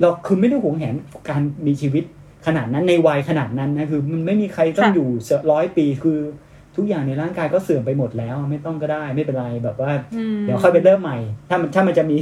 [0.02, 0.96] เราคือไม่ได้หวงแหน
[1.30, 2.04] การมีชีวิต
[2.48, 5.10] ขนาดนั้นในวัยขนาดนั้นนะคือ มันไม่มีใครต้องค่ะอยู่
[5.52, 6.20] ร้อยปีคือ
[6.76, 11.18] ทุกอย่างในร่างกายก็เสื่อมไปหมดแล้ว ไม่ต้องก็ได้ไม่เป็นไรแบบว่าอืมเดี๋ยวค่อยไปเริ่มใหม่
[11.50, 12.18] ถ้ามันถ้ามันจะมี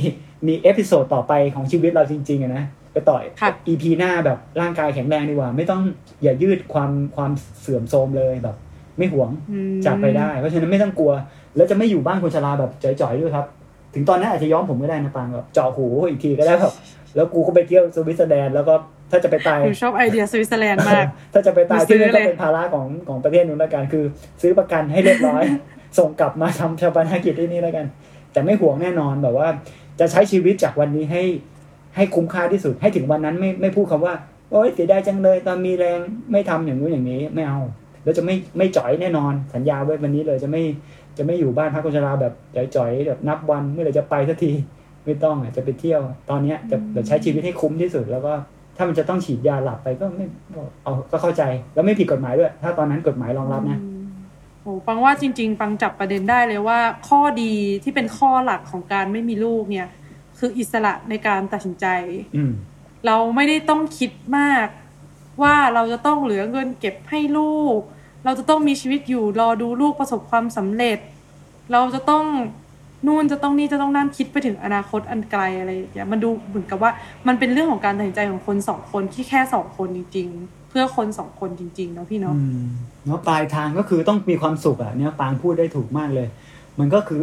[0.48, 2.64] มี episode ต่อไปของชีวิตเราจริงๆอะนะ
[2.94, 5.82] ไปต่อยค่ะ EP หน้าแบบร่างกายแข็งแรงดีกว่า ไม่ต้อง
[6.24, 8.56] อย่ายืดความความเสื่อมโทรมเลยแบบ
[8.98, 11.14] ไม่หวงอืมจากไปได้ เพราะฉะนั้นไม่ต้องกลัว
[11.56, 13.46] แล้วจะไม่อยู่บ้านคนชราแบบจ๋อยๆด้วยครับ
[13.94, 16.74] ถึงตอนนั้นอาจจะย้อมผมก็ได้นะปางแบบเจาะหูอีกทีก็ได้แบบ
[17.16, 18.74] แล้วกูก็ไปเที่ยวสวิตเซอร์แลนด์แล้วก็
[19.12, 24.06] ถ้าจะไปตายหนูชอบไอเดียสวิตเซอร์แลนด์มาก ถ้าจะไปตายซื้ที่อนั่นก็เลยเป็นภาระของของประเทศนู้นแล้วกันคือ
[24.42, 25.44] ซื้อประกันให้เรียบร้อย
[25.98, 27.86] ส่งกลับมาทำฌาปนกิจที่นี่แล้วกัน
[28.34, 29.48] แต่ไม่ห่วงแน่นอนแบบว่า
[30.00, 31.24] จะใช้ชีวิตจากวันนี้ให้
[31.96, 34.14] ให้คุ้มค่าที่สุดให้ถึงวันนั้นไม่ไม่พูดคำว่า
[34.52, 36.00] โอ๊ยเสียดายจังเลย ตอนมีแรง
[36.32, 37.60] ไม่ทำอย่างนู้นอย่างนี้ไม่เอา
[38.04, 40.64] แล้วจะไม่ไม่จ่อยแน่นอน สัญญาไว้วันนี้เลยจะไม่
[41.18, 42.34] จะไม่อยู่บ้านพักคนชราแบบ
[42.76, 44.52] จ่อยๆแบบนับวันเมื่อไหรจะไปสักที
[45.06, 48.34] ไม่ต้องอะจะไปเที่ยว ตอนเนี้ยจะจะใช้ชีวิตให้คุ้มที่สุด แล้วก็
[48.78, 50.26] ถ้ามันจะต้องฉีดยาหลับไปก็ไม่
[50.84, 53.80] เอาก็เข้าใจ แล้วไม่ผิดกฎหมายด้วย ถ้าตอนนั้นกฎหมายรองรับนะ
[54.62, 59.88] โอ้ปังว่าจริง ๆ ปังจับประเด็นได้เลยว่า ข้อดีที่เป็นข้อหลักของการไม่มีลูกเนี่ย
[60.40, 61.86] คืออิสระในการตัดสินใจ
[62.36, 62.52] อืม
[63.06, 64.68] เราไม่ได้ต้องคิดมาก
[65.42, 67.80] ว่าเราจะต้องเหลือเงินเก็บให้ลูก
[68.26, 70.98] เราจะต้องมีชีวิตอยู่รอดูลูกประสบความสำเร็จ
[71.72, 72.26] เราจะต้อง
[73.08, 76.92] นู่นจะต้องนี่จะต้องนั่นคิดไปถึงอนาคตอันไกลอะไรอย่างเงี้ยมันดูเหมือนกับว่า
[77.28, 82.36] มันเป็นเรื่องของการตัดสินใจของคนสองคนที่แค่สองคนจริง ๆ เพื่อคนสองคนจริงๆเนาะพี่เนาะ
[83.06, 86.28] เนาะปลายทางก็คือต้องมีความสุขอะเนี่ยปางพูดได้ถูกมากเลย
[86.80, 87.22] มันก็คือ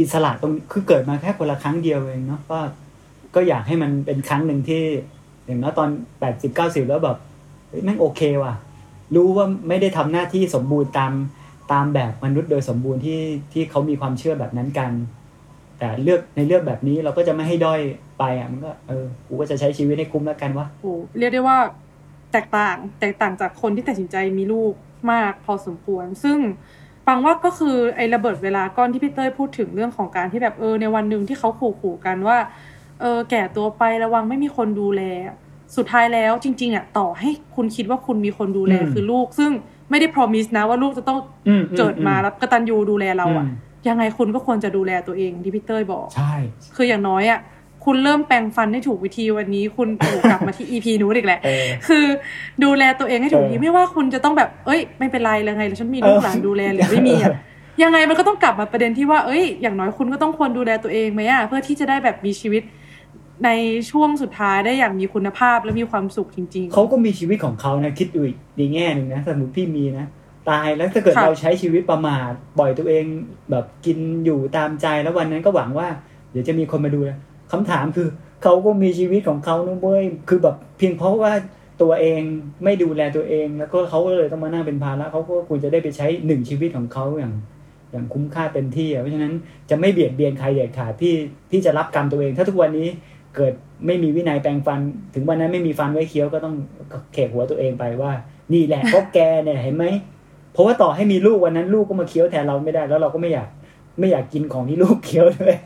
[0.00, 2.58] อิสระตรงคือเกิดมาแค่คนละครั้งเดียวเองเนาะก็
[3.34, 4.82] ก็อยากให้มันเป็นครั้งหนึ่งที่
[5.46, 5.88] อย่างน้อยตอน
[6.20, 7.16] แปดสิบเก้าสิบแล้วแบบ
[7.68, 8.54] เฮ้ยแม่งโอเคว่ะ
[9.14, 11.12] รู้ว่าไม่ได้ทำหน้าที่สมบูรณ์ตาม
[11.72, 13.20] ตามแบบมนุษย์โดยสมบูรณ์ที่
[13.52, 14.90] ที่เขามีความเชื่อแบบนั้นกัน
[15.78, 17.80] แต่เลือกในเลือกแบบนี้เราก็จะไม่ให้ด้อย
[18.18, 21.58] ไปอะมันก็เออกูก็จะใช้ชีวิตให้คุ้มแล้วกันวะโอ้เรียกได้ว่า
[22.32, 24.72] แตกต่างแตกต่างจากคนที่ตัดสินใจมีลูก
[25.12, 26.38] มากพอสมควร ซึ่ง
[27.06, 32.38] ฟังว่าก็คือไอ้ระเบิดเวลาก้อนที่พี่เต้ยพูดถึงเรื่องของการที่แบบเออในวันหนึ่งที่เขาขู่ๆกันว่า
[33.00, 35.02] เออแก่ตัวไประวังไม่มีคนดูแล
[35.76, 39.50] สุดท้ายแล้วจริง ๆอะต่อให้คุณคิดว่าคุณมีคนดูแลอืมคือลูก ซึ่ง
[39.90, 46.32] ไม่ได้ promise นะว่าลูกจะต้องอืมเกิดมารับกตัญญูดูแลเราอะอืมยังไงคุณก็ควรจะดูแลตัวเองที่พี่เต้ยบอก ใช่
[46.76, 47.40] คืออย่างน้อยอะ
[47.84, 52.04] คุณเริ่มแปรงฟันให้ถูกวิธีวันนี้ คุณโอ้กลับมาที่ EP นู้นอีกแหละเออคือ
[52.64, 57.32] ดูแลตัวเองให้ถูกวิธีเออไม่ว่าคุณจะต้องแบบ เอ้ย ไม่เป็นไรเลยไงฉันมีลูกเออหลานดูแลหรือไม่มีอะ
[57.82, 62.62] ยังไงมันก็ต้องกลับมาประเด็นที่ว่า เอ้ย อย่างน้อยคุณก็ต้องควรดูแลตัวเองไหมอะเพื่อที่จะได้แบบมีชีวิต
[63.44, 63.50] ใน
[63.90, 70.06] ช่วงสุดท้ายได้อย่างมีคุณภาพและมีความสุขจริง ๆ เขาก็มีชีวิตของเขานะคิดดูอีกในแง่หนึ่งนะสมมติพี่มีนะ
[70.50, 73.04] ตายแล้วถ้าเกิดค่ะเราใช้ชีวิตประมาทปล่อยตัวเอง
[73.50, 75.88] แบบกินอยู่ตามใจแล้ววันนั้นก็หวังว่า
[76.30, 77.10] เดี๋ยวจะมีคนมาดูแล
[77.52, 78.08] คำถามคือ
[78.42, 81.32] เขาก็มีชีวิตของเขานุ้เว้ยคือแบบเพียงเพราะว่า
[81.82, 82.20] ตัวเอง
[82.64, 87.34] ไม่ดูแลตัวเอง แล้วก็เขาก็เลยต้องมานั่งเป็นภาระเขาก็ควรจะได้ไปใช้หนึ่งชีวิตของเขาอย่าง
[87.90, 89.34] อย่างคุ้มค่าเต็มที่อะเพราะฉะนั้น
[89.70, 91.14] จะไม่เบียดเบียนใครเด็ดขาดพี่
[91.50, 92.88] พี่จะรับกรรมตัวเอง ถ้าทุกวันนี้
[93.36, 93.52] เกิด
[93.86, 94.80] ไม่มีวินัยแปรงฟัน
[95.14, 96.54] ถึงวันนั้นไม่มีฟันไว้เคี้ยวก็ต้อง
[97.12, 98.12] เขกหัวตัวเองไปว่า
[98.52, 99.84] นี่แหละเพราะแกเนี่ยเห็นไหม
[100.52, 103.48] เพราะว่าต่อให้มีลูกวันนั้นลูกก็มาเคี้ยวแทนเราไม่ได้แล้วเราก็ไม่อยาก
[103.98, 105.56] ไม่อยากกินของที่ลูกเคี้ยวด้วย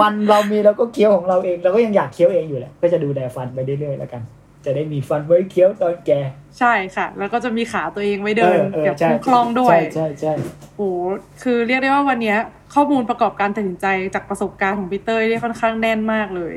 [0.00, 4.22] ฟันเรามีเราก็เคี้ยวของเราเอง เราก็ยังอยากเคี้ยวเองอยู่แหละก็จะดูแลฟันไปเรื่อยๆแล้วกัน
[4.64, 6.10] จะได้มีฟันไว้เคี้ยวตอนแก
[6.58, 10.32] ใช่ค่ะ แล้วก็จะมีขาตัวเองไว้เดินออออแบบใช่คล่องๆด้วย ใช่ใช่ใช่
[10.76, 11.04] โอ้โห
[11.42, 12.38] คือเรียกได้ว่าวันเนี้ย
[12.74, 16.56] ข้อมูลประกอบการตัดสินใจจากประสบการณ์ของพี่เต้ยได้ค่อนข้างแน่นมากเลย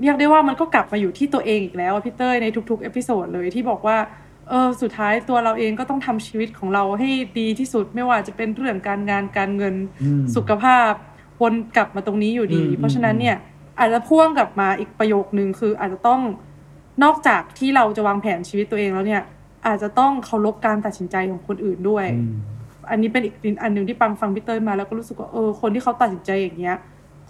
[0.00, 3.98] เรียกได้ว่ามันก็กลับมาอยู่ที่ตัวเองอีกแล้วอะพี่เต้ยในทุกๆ episode เลยที่บอกว่า
[4.48, 10.92] เออสุดท้ายตัวเราเองก็ต้องทำชีวิตของเราให้ดีที่สุดไม่ว่าจะเป็นเรื่องการงานการเงินอืมสุขภาพ
[11.42, 13.36] วนกลับมาตรงนี้อยู่ดีอืมเพราะฉะนั้นเนี่ย
[13.78, 16.20] อาจจะพ่วงกลับมาอีกประโยคนึงคืออาจจะต้อง
[17.04, 19.22] นอกจากที่เราจะวางแผนชีวิตตัวเองแล้วเนี่ย
[19.66, 22.34] อาจจะต้องเคารพการตัดสินใจของคนอื่นด้วยอืม
[22.90, 26.76] อันนี้เป็นอีกอันหนึ่งที่ปางฟังพี่เต้ยมาแล้วก็รู้สึกว่าเออคนที่เขาตัดสินใจอย่างเงี้ย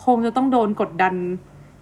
[0.05, 1.15] คงจะต้องโดนกดดัน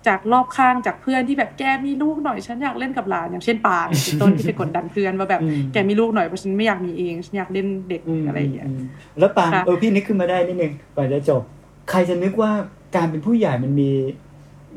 [0.06, 8.80] จากรอบข้างจากเพื่อนที่แบบแกมีลูกหน่อยฉันอยากเล่นกับหลานอย่างเช่นปางเป็นต้นที่ไปกดดันเพื่อนว่าแบบอืมแกมีลูกหน่อยเพราะฉันไม่อยากมีเองฉันอยากเล่นเด็กอะไรอย่างเงี้ยม
[9.18, 11.42] แล้วปางค่ะเออพี่นึกขึ้นมาได้นิดนึงก่อนจะจบ
[11.90, 12.50] ใครจะนึกว่า
[12.96, 13.90] การเป็นผู้ใหญ่มันมี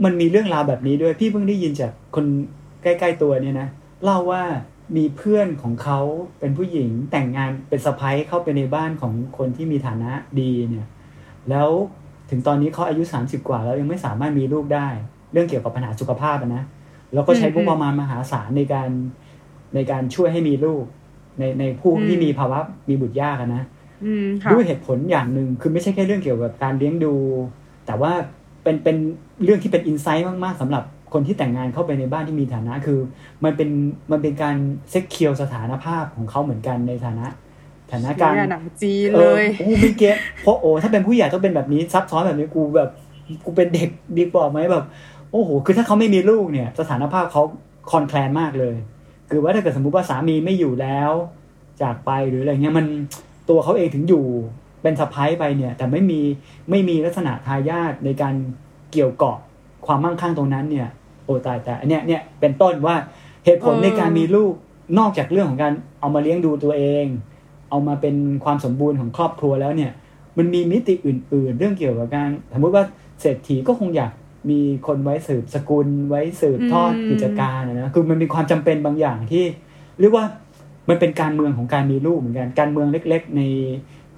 [0.04, 2.26] มันมีเรื่องราวแบบนี้ด้วย พี่เพิ่งได้ยินจากคน
[2.84, 3.67] ใกล้ๆตัวเนี่ยนะ
[4.03, 4.43] เล่าว่า
[4.97, 5.99] มีเพื่อนของเขา
[6.39, 10.88] เป็นผู้หญิงแต่งงานเป็นสะพ้ายเข้าไปในบ้านของคนที่มีฐานะดีเนี่ย
[11.49, 11.69] แล้ว
[12.30, 14.88] ถึงตอนนี้เขาอายุ 30 กว่าแล้วยังไม่สามารถมีลูกได้
[15.32, 16.63] เรื่องเกี่ยวกับปัญหาสุขภาพอะนะ
[17.13, 18.89] แล้วก็ใช้อืมงบประมาณมหาศาลในการ
[19.75, 20.84] ในการช่วยให้มีลูก
[21.39, 22.59] ในในผู้อืมที่มีภาวะ
[22.89, 23.63] มีบุตรยากอะนะ
[24.05, 27.13] อืมค่ะด้วยเหตุผลอย่างหนึ่งคือไม่ใช่แค่เรื่องเกี่ยวกับการเลี้ยงดู
[27.86, 28.11] แต่ว่า
[28.63, 28.97] เป็นเป็น
[29.43, 30.84] เรื่องที่เป็นอินไซต์มาก ๆสำหรับ
[31.14, 32.99] คนที่แต่งงานเข้าไปในบ้านที่มีฐานะคือ
[33.43, 33.70] มันเป็น
[34.12, 34.55] มันเป็นการ
[34.89, 37.28] เซ็กเคียวสถานภาพของเขาเหมือนกันในฐานะ
[37.88, 42.89] สถานการณ์เนี่ยหนังจีนเอเลอยโอ้ไม่เก็ตเพราะโอ้ถ้าเป็นผู้ใหญ่ต้องเป็นแบบนี้ซับซ้อนแบบนี้กูแบบ
[43.45, 44.86] กูเป็นเด็กดีกว่าไหมแบบ
[45.32, 47.43] โอ้โห คือถ้าเขาไม่มีลูกเนี่ย สถานภาพเขา
[47.91, 48.76] คอนแคลนมากเลย
[49.30, 51.12] คือว่าถ้าเกิดสมมุติว่าสามีไม่อยู่แล้ว
[51.82, 52.86] จากไปหรืออะไรเงี้ยมัน
[53.49, 54.26] ตัวเขาเองถึงอยู่
[54.82, 56.22] เป็นสะพ้ายไปเนี่ย แต่ไม่มี
[56.70, 58.36] ไม่มีลักษณะทายาทในการ
[58.91, 59.38] เกี่ยวเกาะ
[59.86, 60.88] ความมั่งคั่งตรงนั้นเนี่ย
[61.28, 62.95] โอ้ตายแต่อันเนี้ยเนี่ยเป็นต้นว่า
[63.45, 64.53] เหตุผลเออในการมีลูก
[64.99, 67.05] นอกจากเรื่องของการเอามาเลี้ยงดูตัวเอง
[67.69, 69.91] เอามาเป็นความสมบูรณ์ของครอบครัวแล้วเนี่ย
[70.38, 72.84] มันมีมิติอื่น ๆ เรื่องเกี่ยวกับการสมมติว่า
[73.21, 74.11] เศรษฐีก็คงอยาก
[74.49, 79.43] มีคนไว้สืบสกุลไว้สืบทอดอืมกิจการอะนะคือมันมีความจำเป็นบางอย่างที่
[79.99, 80.25] เรียกว่า
[80.89, 83.41] มันเป็นการเมืองของการมีลูกเหมือนกันการเมืองเล็ก ๆ ใน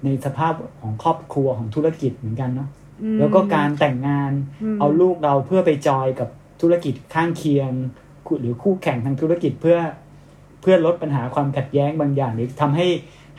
[0.04, 2.68] ในสภาพของครอบครัวของธุรกิจเหมือนกันเนาะ
[3.02, 4.32] อืมแล้วก็การแต่งงาน
[4.62, 6.28] อืมเอาลูกเราเพื่อไปจอยกับ
[6.62, 7.70] ธุรกิจข้างเคียง
[8.26, 9.78] คู่หรือคู่แข่งทางธุรกิจเพื่อ
[10.60, 12.86] เพื่อลดปัญหาความขัดแย้งบางอย่าง หรือทำให้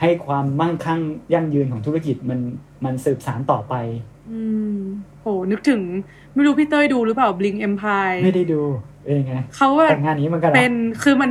[0.01, 1.01] ให้ความมั่งคั่ง
[1.33, 2.39] ยั่งยืนของธุรกิจมัน
[2.85, 3.73] มันสืบสานต่อไป
[4.31, 4.41] อื
[4.75, 4.77] ม
[5.21, 5.81] โหนึกถึง
[6.33, 8.61] ไม่รู้พี่เต้ยดูหรือเปล่า Blink Empire ไม่ได้ดู
[9.03, 11.29] เป็นยังไงเขาว่าแต่งงานนี้เหมันกันหรอเป็นคือมัน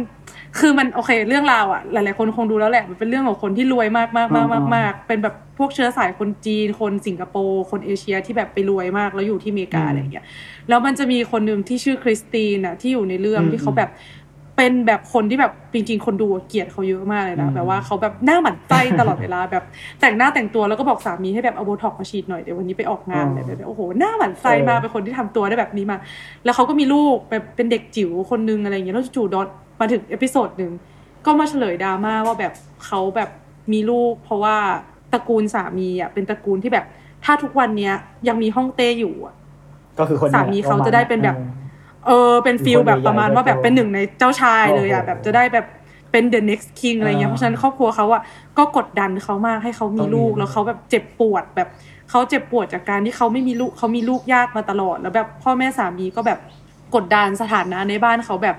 [0.58, 10.24] คือมันโอเคเรื่องราวอะหลาย ๆ คนคงดูแล้วแหละมันเป็นเรื่องของคนที่รวยมากมากมากมากมากเป็นแบบพวกเชื้อสายคนจีน คนสิงคโปร์คนเอเชียที่แบบไปรวยมากแล้วอยู่ที่อเมริกาอืมอะไรอย่างเงี้ย
[10.68, 13.90] แล้วมันจะมีคนหนึ่งที่ชื่อคริสตินอะที่อยู่ในเรื่องอืมที่เขาแบบ
[14.56, 19.64] เป็นแบบคนที่แบบจริง ๆ คนดูเกลียดเขาเยอะมากเลยนะอืมแบบว่าเขาแบบน่าหมั่นไส้ตลอดเวลาแบบ
[20.00, 25.96] แต่งหน้าแต่งตัวแล้วก็บอกสามีให้แบบเอาโบท็อกซ์มาฉีดหน่อยเดี๋ยววันนี้ไปออกงานอะไรแบบนี้โอ้โหน่าหมั่นไส้มากเป็นคนที่ทำตัวได้แบบนี้มา
[26.44, 29.48] แล้วเขาก็มีลูกแบบเป็นเด็กจิ๋วคนนึงอะไรอย่างเงี้ยแล้วจู่ๆดอท
[29.80, 30.72] มาถึง episode หนึ่ง
[31.24, 32.52] ก็มาเฉลยดราม่าว่าแบบ
[32.84, 33.30] เขาแบบ
[33.72, 34.56] มีลูก เพราะว่า
[35.12, 36.86] ตระกูลสามีอะเป็นตระกูลที่แบบ
[37.24, 37.94] ถ้าทุกวันเนี้ย
[38.28, 39.34] ยังมีห้องเต้อยู่อะ
[39.98, 45.66] ก็คือคนนี้สามีเขาจะได้เป็นแบบออเออเป็น feel แบบประมาณว่าแบบโตๆเป็นหนึ่งในเจ้าชายเลยอะโอ้โหแบบจะได้แบบ
[46.12, 48.22] เป็น the next king อะไรเงี้ยอ่าเพราะฉะนั้นครอบครัวเขาอะ
[48.58, 51.68] ก็กดดันเขามากให้เขามีต้องมีลูกแล้วเขาแบบเจ็บปวดแบบ
[52.10, 56.38] เขาเจ็บปวดจากการที่เขาไม่มีลูกเขามีลูกยากมาตลอด แล้วแบบพ่อแม่สามีก็แบบ
[56.94, 58.56] กดดันสถานะในบ้านเขาแบบ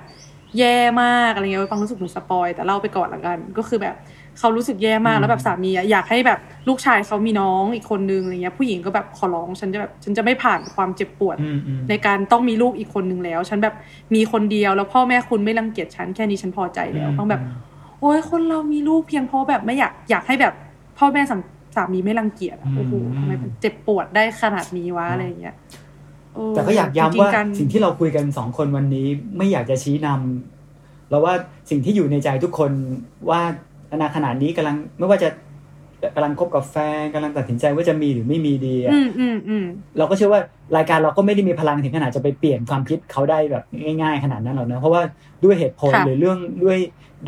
[0.60, 3.96] แย่มากอะไรเงี้ยฟังรู้สึกเหมือน spoil แต่เล่าไปก่อนละกัน ก็คือแบบ
[4.40, 13.76] เขารู้สึกแย่มากอืมแล้วแบบสามีอะอยากให้แบบลูกชายเขามีน้องอีกคนนึงอะไรเงี้ยผู้หญิงก็แบบขอร้องฉันจะแบบฉันจะไม่ผ่านความเจ็บปวดอืมอืมในการต้องมีลูกอีกคนหนึ่งแล้ว ฉันแบบ
[14.16, 17.42] มีคนเดียวแล้วพ่อแม่คุณไม่รังเกียจฉันแค่นี้ฉันพอใจแล้วต้องแบบ
[18.00, 20.54] โอ้ยคนเรามีลูกเพียงเพราะแบบไม่อยากอยากให้แบบ
[20.98, 21.38] พ่อแม่สา
[21.76, 29.08] สามีไม่รังเกียจอะอืมโอ้โหทำไมมันเจ็บปวดได้ขนาดนี้วะอะไรอย่างเงี้ยเแต่ก็อยากจริย้ำงๆว่าการสิ่งที่เราคุยกันสองคนวันนี้
[29.38, 31.34] ไม่อยากจะชี้นำเราว่า
[31.70, 32.72] สิ่งที่อยู่ในใจทุกคน
[33.30, 33.42] ว่า
[34.02, 35.30] ณขณะนี้กำลังไม่ว่าจะ
[36.16, 39.66] กำลังคบกับแฟนกำลังตัดสินใจว่าจะมีหรือไม่มีดีอะอืมอืมอืม
[39.98, 40.42] เราก็เชื่อว่า
[40.78, 43.64] รายการเราก็ไม่ได้มีพลังถึงขนาดจะไปเปลี่ยนความคิดเขาได้แบบ
[44.02, 45.02] ง่าย ๆ ขนาดนั้นหรอกนะเพราะว่า
[45.44, 46.78] ด้วยเหตุผลค่ะหรือเรื่องด้วย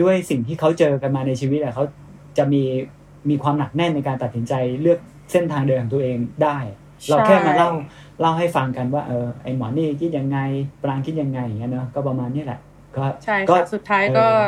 [0.02, 1.84] ด้วยสิ่งที่เขาเจอกันมาในชีวิตอะเขา
[2.38, 2.64] จะมี
[3.30, 5.00] มีความหนักแน่นในการตัดสินใจเลือก
[5.32, 6.58] เส้นทางเดินของตัวเองได้
[7.10, 7.70] เราแค่มาเล่า
[8.22, 10.38] เล่าให้ฟังกันว่าเออไอหมอนี่คิดยังไง
[10.84, 12.60] ปรางคิดยังไงอย่างเงี้ยเนอะก็ประมาณนี้แหละ
[12.98, 14.44] ก็ใช่ก็ค่ะสุดท้ายก็เออ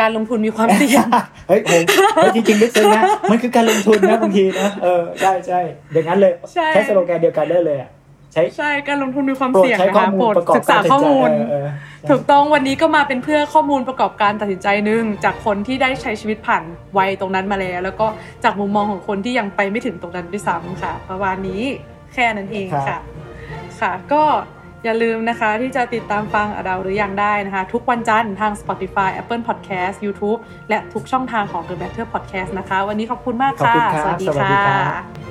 [0.00, 1.06] การลงทุนมีความเสี่ยง
[1.48, 1.82] เฮ้ยผม
[2.16, 5.60] เฮ้ยจริงๆลึกซึ้งนะ มันคือการลงทุนนะบางทีนะ เออ ใช่ใช่
[5.92, 7.90] อย่างนั้นเลย ใช่ใช้สโลแกนเดียวกันได้เลยอะ
[8.32, 11.68] ใช้ใช่ การลงทุนมีความโปรดเสี่ยงใช้นะข้อคะมูโปรลดประกอบศึกษาตัดสินข้อใจมูลเออเออ
[12.10, 16.62] ถูกต้องวันนี้ก็มาเป็นเพื่อข้อมูลประกอบการตัดสินใจหนึ่งจากคนที่ได้ใช้ชีวิตผ่าน
[16.98, 18.06] วัยตรงนั้นมาแล้ว แล้วก็
[18.44, 21.62] จากมุมมองของคนที่ยังไปไม่ถึงตรงนั้นด้วยซ้ำค่ะ ประมาณนี้
[22.16, 23.02] แค่นั้นเองครัค่ะบ
[23.80, 24.22] ค่ะ ก็
[24.84, 30.38] อย่าลืมนะคะที่จะติดตามฟังเราหรือยังได้นะคะ ทุกวันจันทร์ทาง Spotify Apple Podcast YouTube
[30.68, 35.25] และทุกช่องทางของ The Better Podcast นะคะ วันนี้ขอบคุณมากขอบค่ะคุณครับสวัสดีสวัสดีค่ะครับ